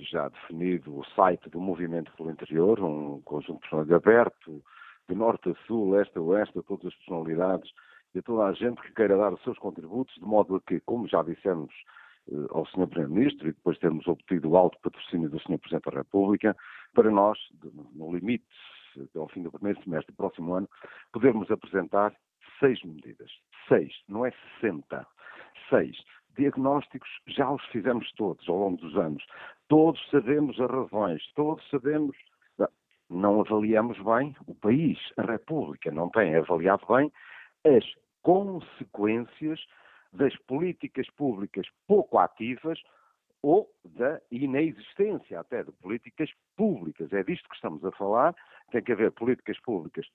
[0.00, 4.62] já definido o site do Movimento pelo Interior, um conjunto de personalidades aberto,
[5.08, 7.70] de norte a sul, leste a oeste, a todas as personalidades
[8.14, 10.80] e a toda a gente que queira dar os seus contributos, de modo a que,
[10.80, 11.72] como já dissemos
[12.50, 12.86] ao Sr.
[12.86, 15.58] Primeiro-Ministro e depois termos obtido o alto patrocínio do Sr.
[15.58, 16.56] Presidente da República,
[16.94, 17.38] para nós,
[17.94, 18.44] no limite,
[19.16, 20.68] ao fim do primeiro semestre do próximo ano,
[21.12, 22.14] podermos apresentar
[22.58, 23.30] seis medidas.
[23.68, 25.06] Seis, não é sessenta.
[25.68, 25.96] Seis.
[26.36, 29.24] Diagnósticos já os fizemos todos ao longo dos anos.
[29.68, 32.16] Todos sabemos as razões, todos sabemos.
[33.10, 37.10] Não avaliamos bem o país, a República não tem avaliado bem
[37.64, 37.84] as
[38.22, 39.58] consequências
[40.18, 42.78] das políticas públicas pouco ativas
[43.40, 47.12] ou da inexistência até de políticas públicas.
[47.12, 48.34] É disto que estamos a falar.
[48.72, 50.06] Tem que haver políticas públicas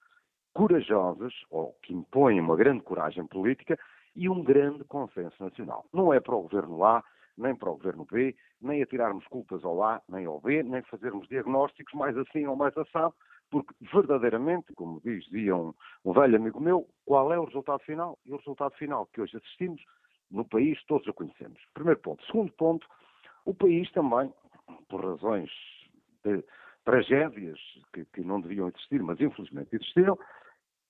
[0.53, 3.80] corajosas, ou que impõem uma grande coragem política
[4.15, 5.85] e um grande consenso nacional.
[5.91, 7.03] Não é para o governo A,
[7.38, 10.84] nem para o governo B, nem a tirarmos culpas ao A, nem ao B, nem
[10.84, 13.15] fazermos diagnósticos mais assim ou mais assado,
[13.53, 18.17] porque verdadeiramente, como dizia um, um velho amigo meu, qual é o resultado final?
[18.25, 19.80] E o resultado final que hoje assistimos
[20.31, 21.61] no país, todos o conhecemos.
[21.75, 22.25] Primeiro ponto.
[22.25, 22.88] Segundo ponto,
[23.45, 24.34] o país também,
[24.89, 25.51] por razões
[26.23, 26.43] de
[26.84, 27.59] tragédias
[27.93, 30.17] que, que não deviam existir, mas infelizmente existiram,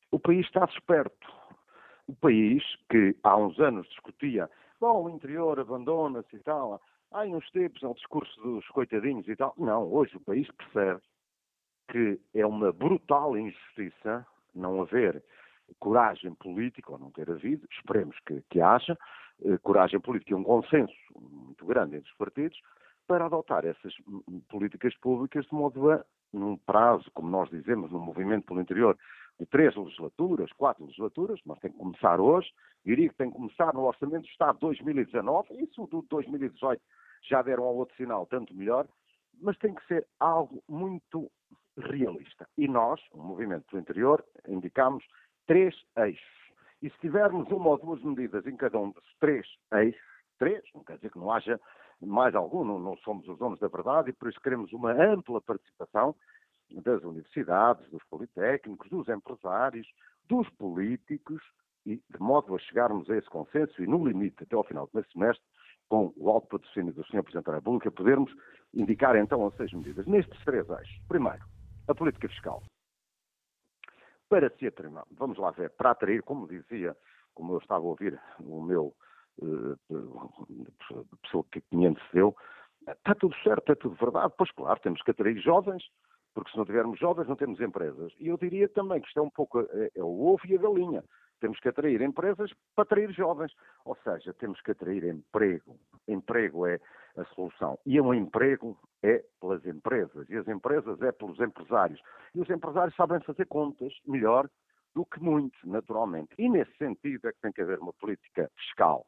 [0.10, 1.34] o país está desperto.
[2.08, 4.50] O país que há uns anos discutia,
[4.80, 6.82] bom, o interior abandona-se e tal,
[7.12, 9.54] há uns tempos é o discurso dos coitadinhos e tal.
[9.58, 11.02] Não, hoje o país percebe
[11.88, 15.24] que é uma brutal injustiça não haver
[15.80, 18.98] coragem política, ou não ter havido, esperemos que, que haja,
[19.44, 22.60] eh, coragem política e um consenso muito grande entre os partidos,
[23.08, 23.94] para adotar essas
[24.50, 28.98] políticas públicas de modo a, num prazo, como nós dizemos, no movimento pelo interior,
[29.40, 32.50] de três legislaturas, quatro legislaturas, mas tem que começar hoje,
[32.86, 36.82] diria que tem que começar no Orçamento do Estado de 2019, e sobretudo 2018
[37.24, 38.88] já deram ao outro sinal, tanto melhor,
[39.42, 41.32] mas tem que ser algo muito
[41.78, 42.48] realista.
[42.58, 45.04] E nós, o Movimento do Interior, indicamos
[45.48, 46.44] três eixos.
[46.82, 50.02] E se tivermos uma ou duas medidas em cada um dos três eixos,
[50.38, 51.60] três, não quer dizer que não haja
[52.02, 55.40] mais algum, não, não somos os donos da verdade e por isso queremos uma ampla
[55.42, 56.16] participação
[56.72, 59.88] das universidades, dos politécnicos, dos empresários,
[60.28, 61.42] dos políticos,
[61.86, 65.12] e de modo a chegarmos a esse consenso e, no limite, até ao final do
[65.12, 65.44] semestre,
[65.90, 67.24] com o alto patrocínio do Sr.
[67.24, 68.34] Presidente da República, podermos
[68.74, 70.06] indicar então as seis medidas.
[70.08, 71.02] Nestes três eixos.
[71.08, 71.44] Primeiro,
[71.88, 72.64] a política fiscal.
[74.30, 76.96] Para se atrair, vamos lá ver, para atrair, como dizia,
[77.34, 78.94] como eu estava a ouvir o meu
[79.42, 82.36] a pessoa que me antecedeu,
[82.88, 84.34] está tudo certo, é tudo verdade.
[84.38, 85.84] Pois claro, temos que atrair jovens,
[86.34, 88.14] porque se não tivermos jovens não temos empresas.
[88.20, 90.60] E eu diria também que isto é um pouco é, é o ovo e a
[90.60, 91.04] galinha.
[91.40, 93.54] Temos que atrair empresas para atrair jovens.
[93.86, 95.78] Ou seja, temos que atrair emprego.
[96.08, 96.80] Emprego é
[97.18, 97.78] a solução.
[97.86, 100.30] E um emprego é pelas empresas.
[100.30, 102.02] E as empresas é pelos empresários.
[102.34, 104.50] E os empresários sabem fazer contas melhor
[104.96, 106.34] do que muitos, naturalmente.
[106.38, 109.06] E nesse sentido é que tem que haver uma política fiscal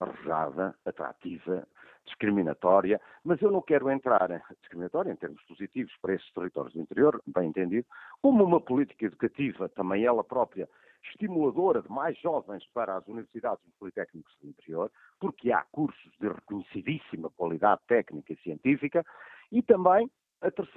[0.00, 1.66] arrojada, atrativa,
[2.04, 4.28] discriminatória, mas eu não quero entrar
[4.60, 7.86] discriminatória em termos positivos para esses territórios do interior, bem entendido,
[8.22, 10.68] como uma política educativa, também ela própria,
[11.04, 16.28] estimuladora de mais jovens para as universidades e politécnicos do interior, porque há cursos de
[16.28, 19.04] reconhecidíssima qualidade técnica e científica,
[19.50, 20.10] e também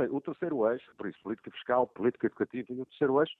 [0.09, 3.35] o terceiro eixo, por isso política fiscal, política educativa, e o terceiro eixo,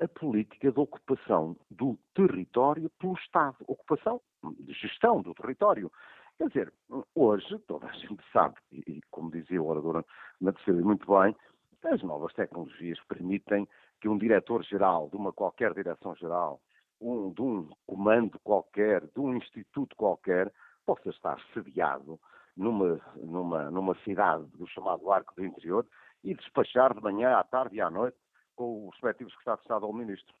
[0.00, 3.56] a política de ocupação do território pelo Estado.
[3.66, 4.20] Ocupação,
[4.58, 5.92] de gestão do território.
[6.38, 6.72] Quer dizer,
[7.14, 10.02] hoje toda a gente sabe, e como dizia o orador
[10.40, 11.36] terceira muito bem,
[11.84, 13.68] as novas tecnologias permitem
[14.00, 16.60] que um diretor-geral de uma qualquer direção-geral,
[17.00, 20.52] um, de um comando qualquer, de um instituto qualquer,
[20.86, 22.18] possa estar sediado
[22.56, 25.86] numa, numa, numa cidade do chamado Arco do Interior
[26.24, 28.16] e despachar de manhã à tarde e à noite
[28.56, 30.34] com o respectivo secretário de Estado ou ministro.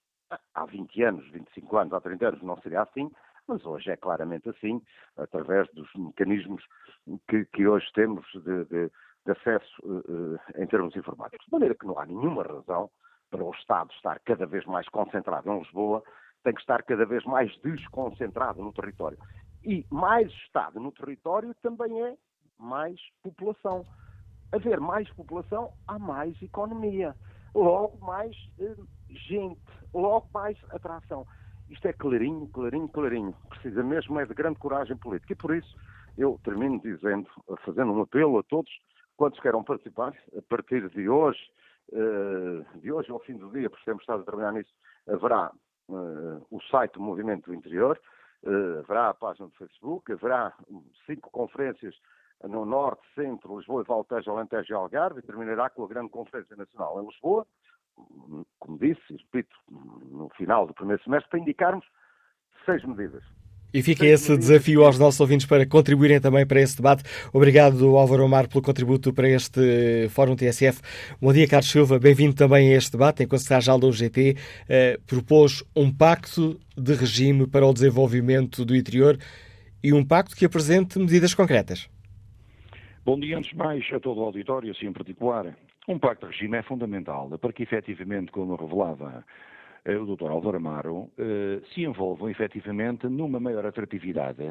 [0.54, 3.10] Há 20 anos, 25 anos, há 30 anos não seria assim,
[3.48, 4.80] mas hoje é claramente assim,
[5.16, 6.62] através dos mecanismos
[7.28, 8.90] que, que hoje temos de, de,
[9.24, 11.46] de acesso uh, em termos informáticos.
[11.46, 12.90] De maneira que não há nenhuma razão
[13.30, 16.02] para o Estado estar cada vez mais concentrado em Lisboa,
[16.42, 19.18] tem que estar cada vez mais desconcentrado no território.
[19.64, 22.16] E mais Estado no território também é
[22.58, 23.86] mais população.
[24.52, 27.14] Haver mais população, há mais economia
[27.54, 28.76] logo mais eh,
[29.28, 29.60] gente,
[29.92, 31.26] logo mais atração.
[31.68, 33.34] Isto é clarinho, clarinho, clarinho.
[33.48, 35.32] Precisa mesmo é de grande coragem política.
[35.32, 35.76] E por isso
[36.18, 37.28] eu termino dizendo,
[37.64, 38.70] fazendo um apelo a todos
[39.16, 41.38] quantos queiram participar, a partir de hoje,
[42.76, 44.72] de hoje ao fim do dia, porque temos estado a trabalhar nisso,
[45.08, 45.50] haverá
[45.90, 48.00] eh, o site do Movimento do Interior,
[48.78, 50.54] haverá a página do Facebook, haverá
[51.04, 51.94] cinco conferências
[52.42, 57.02] no Norte, Centro, Lisboa, Valtejo, Alentejo e Algarve, e terminará com a grande Conferência Nacional
[57.02, 57.46] em Lisboa,
[58.58, 61.86] como disse, repito, no final do primeiro semestre, para indicarmos
[62.64, 63.22] seis medidas.
[63.72, 67.04] E fica esse desafio aos nossos ouvintes para contribuírem também para esse debate.
[67.32, 70.80] Obrigado, Álvaro Omar, pelo contributo para este Fórum TSF.
[71.20, 71.98] Bom dia, Carlos Silva.
[71.98, 73.22] Bem-vindo também a este debate.
[73.22, 74.36] Enquanto secretário-geral da UGT,
[74.68, 79.16] eh, propôs um pacto de regime para o desenvolvimento do interior
[79.82, 81.88] e um pacto que apresente medidas concretas.
[83.04, 85.56] Bom dia, antes de mais, a todo o auditório, assim em particular.
[85.88, 89.24] Um pacto de regime é fundamental para que, efetivamente, como revelava
[89.86, 90.30] o Dr.
[90.30, 94.42] Álvaro Amaro, eh, se envolvam, efetivamente, numa maior atratividade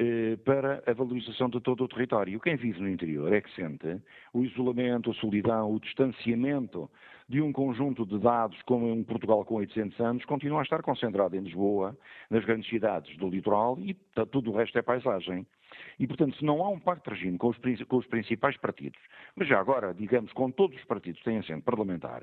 [0.00, 2.38] eh, para a valorização de todo o território.
[2.38, 4.00] Quem vive no interior é que sente
[4.32, 6.88] o isolamento, a solidão, o distanciamento
[7.28, 11.34] de um conjunto de dados, como em Portugal com 800 anos, continua a estar concentrado
[11.34, 11.98] em Lisboa,
[12.30, 13.94] nas grandes cidades do litoral e
[14.30, 15.44] tudo o resto é paisagem.
[15.98, 19.00] E, portanto, se não há um pacto de regime com os, com os principais partidos,
[19.34, 22.22] mas já agora, digamos, com todos os partidos que têm assento parlamentar,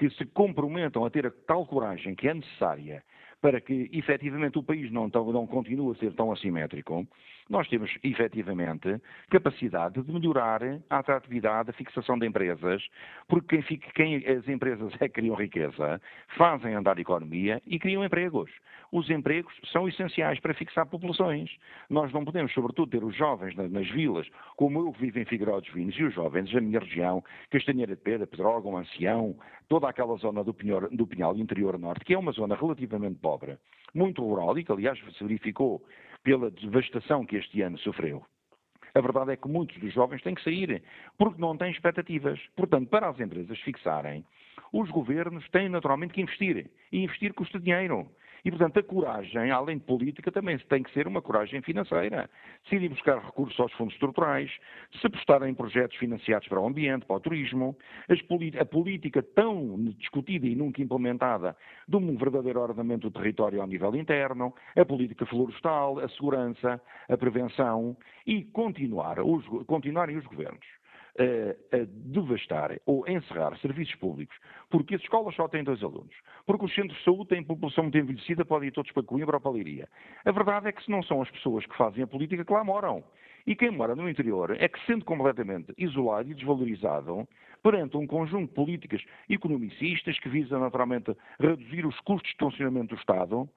[0.00, 3.04] que se comprometam a ter a tal coragem que é necessária
[3.38, 7.06] para que efetivamente o país não, não continue a ser tão assimétrico,
[7.50, 12.86] nós temos efetivamente capacidade de melhorar a atratividade, a fixação de empresas,
[13.28, 16.00] porque quem, fica, quem as empresas é que criam riqueza,
[16.36, 18.50] fazem andar a economia e criam empregos.
[18.92, 21.50] Os empregos são essenciais para fixar populações.
[21.88, 25.60] Nós não podemos, sobretudo, ter os jovens nas vilas, como eu que vivo em Figueiró
[25.60, 29.36] dos Vinhos, e os jovens da minha região, Castanheira de Pedra, Pedrógão, Ancião,
[29.68, 33.58] toda aquela zona do Pinhal, do Pinhal Interior Norte, que é uma zona relativamente pobre,
[33.92, 35.82] muito rural e que, aliás, se verificou
[36.22, 38.24] pela devastação que este ano sofreu.
[38.94, 40.82] A verdade é que muitos dos jovens têm que sair
[41.16, 42.40] porque não têm expectativas.
[42.56, 44.24] Portanto, para as empresas fixarem,
[44.72, 46.70] os governos têm naturalmente que investir.
[46.90, 48.08] E investir custa dinheiro.
[48.44, 52.28] E, portanto, a coragem, além de política, também tem que ser uma coragem financeira.
[52.68, 54.50] Se ir buscar recursos aos fundos estruturais,
[55.00, 57.76] se apostar em projetos financiados para o ambiente, para o turismo,
[58.58, 61.56] a política tão discutida e nunca implementada
[61.86, 67.16] de um verdadeiro ordenamento do território ao nível interno, a política florestal, a segurança, a
[67.16, 67.96] prevenção
[68.26, 70.79] e continuar os, continuarem os governos
[71.20, 74.36] a, a devastar ou encerrar serviços públicos,
[74.70, 76.14] porque as escolas só têm dois alunos,
[76.46, 79.40] porque os centros de saúde têm população muito envelhecida, podem ir todos para Coimbra ou
[79.40, 79.88] para Leiria.
[80.24, 82.64] A verdade é que se não são as pessoas que fazem a política que lá
[82.64, 83.04] moram.
[83.46, 87.26] E quem mora no interior é que, sendo completamente isolado e desvalorizado,
[87.62, 92.98] perante um conjunto de políticas economicistas que visam naturalmente reduzir os custos de funcionamento do
[92.98, 93.48] Estado,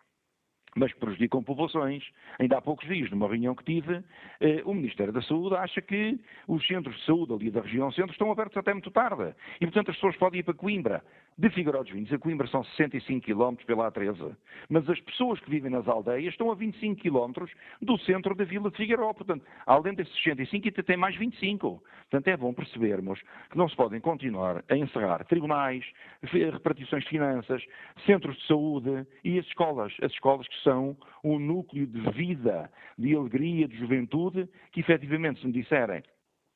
[0.75, 2.03] mas prejudicam populações.
[2.39, 4.03] Ainda há poucos dias, numa reunião que tive,
[4.39, 8.11] eh, o Ministério da Saúde acha que os centros de saúde ali da região centro
[8.11, 9.33] estão abertos até muito tarde.
[9.59, 11.03] E, portanto, as pessoas podem ir para Coimbra.
[11.35, 14.35] De Figueiró dos Vinhos a Coimbra são 65 km pela A13.
[14.69, 17.45] Mas as pessoas que vivem nas aldeias estão a 25 km
[17.81, 19.11] do centro da vila de Figueiró.
[19.13, 21.83] Portanto, além desses 65, ainda tem mais 25.
[22.09, 23.19] Portanto, é bom percebermos
[23.49, 25.83] que não se podem continuar a encerrar tribunais,
[26.21, 27.63] repartições de finanças,
[28.05, 29.91] centros de saúde e as escolas.
[30.03, 35.47] As escolas que são um núcleo de vida, de alegria, de juventude, que efetivamente, se
[35.47, 36.03] me disserem,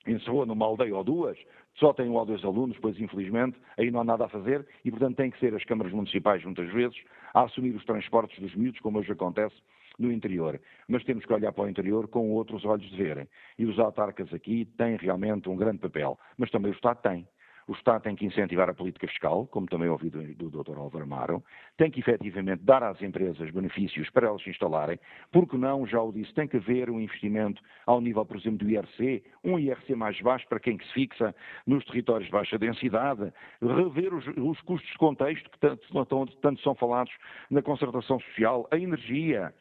[0.06, 1.38] encerrou numa aldeia ou duas,
[1.76, 4.90] só tem um ou dois alunos, pois infelizmente aí não há nada a fazer e,
[4.90, 6.98] portanto, tem que ser as câmaras municipais, muitas vezes,
[7.34, 9.56] a assumir os transportes dos miúdos, como hoje acontece
[10.00, 10.60] no interior.
[10.88, 13.28] Mas temos que olhar para o interior com outros olhos de verem.
[13.58, 17.28] E os autarcas aqui têm realmente um grande papel, mas também o Estado tem.
[17.68, 20.78] O Estado tem que incentivar a política fiscal, como também ouvi do, do Dr.
[20.78, 21.44] Álvaro Amaro,
[21.76, 24.98] tem que efetivamente dar às empresas benefícios para elas se instalarem,
[25.32, 28.70] porque não, já o disse, tem que haver um investimento ao nível, por exemplo, do
[28.70, 31.36] IRC, um IRC mais baixo para quem que se fixa
[31.66, 36.74] nos territórios de baixa densidade, rever os, os custos de contexto que tanto, tanto são
[36.74, 37.14] falados
[37.50, 39.54] na concertação social, a energia,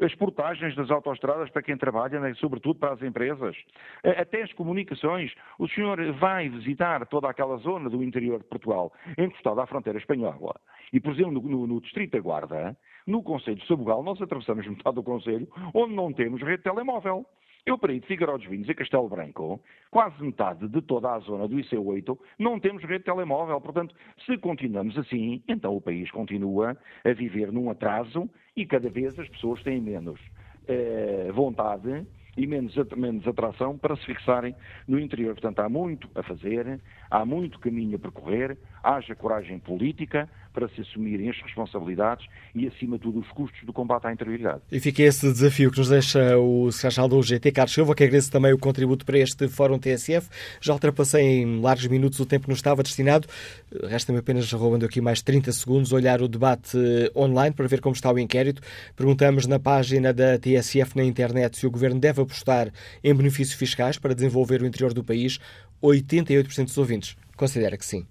[0.00, 3.56] as portagens das autoestradas para quem trabalha, né, sobretudo para as empresas,
[4.02, 5.32] eh, até as comunicações.
[5.58, 10.54] O senhor vai visitar toda aquela zona do interior de Portugal, encostado à fronteira espanhola,
[10.92, 12.76] e, por exemplo, no, no Distrito da Guarda,
[13.06, 17.24] no Conselho de Sabugal, nós atravessamos metade do Conselho, onde não temos rede telemóvel.
[17.66, 19.60] Eu, para ir de Figueiró dos Vinhos a Castelo Branco,
[19.90, 23.60] quase metade de toda a zona do IC8, não temos rede telemóvel.
[23.60, 23.92] Portanto,
[24.24, 29.28] se continuamos assim, então o país continua a viver num atraso e cada vez as
[29.30, 30.20] pessoas têm menos
[30.68, 32.06] eh, vontade
[32.36, 34.54] e menos, menos atração para se fixarem
[34.86, 35.34] no interior.
[35.34, 36.80] Portanto, há muito a fazer,
[37.10, 42.96] há muito caminho a percorrer, haja coragem política para se assumirem as responsabilidades e, acima
[42.96, 44.62] de tudo, os custos do combate à interioridade.
[44.72, 48.32] E fica esse desafio que nos deixa o secretário do GT, Carlos Silva, que agradeço
[48.32, 50.30] também o contributo para este Fórum TSF.
[50.62, 53.28] Já ultrapassei em largos minutos o tempo que nos estava destinado.
[53.86, 56.78] Resta-me apenas, roubando aqui mais 30 segundos, olhar o debate
[57.14, 58.62] online para ver como está o inquérito.
[58.96, 62.72] Perguntamos na página da TSF na internet se o Governo deve apostar
[63.04, 65.38] em benefícios fiscais para desenvolver o interior do país.
[65.82, 68.06] 88% dos ouvintes considera que sim.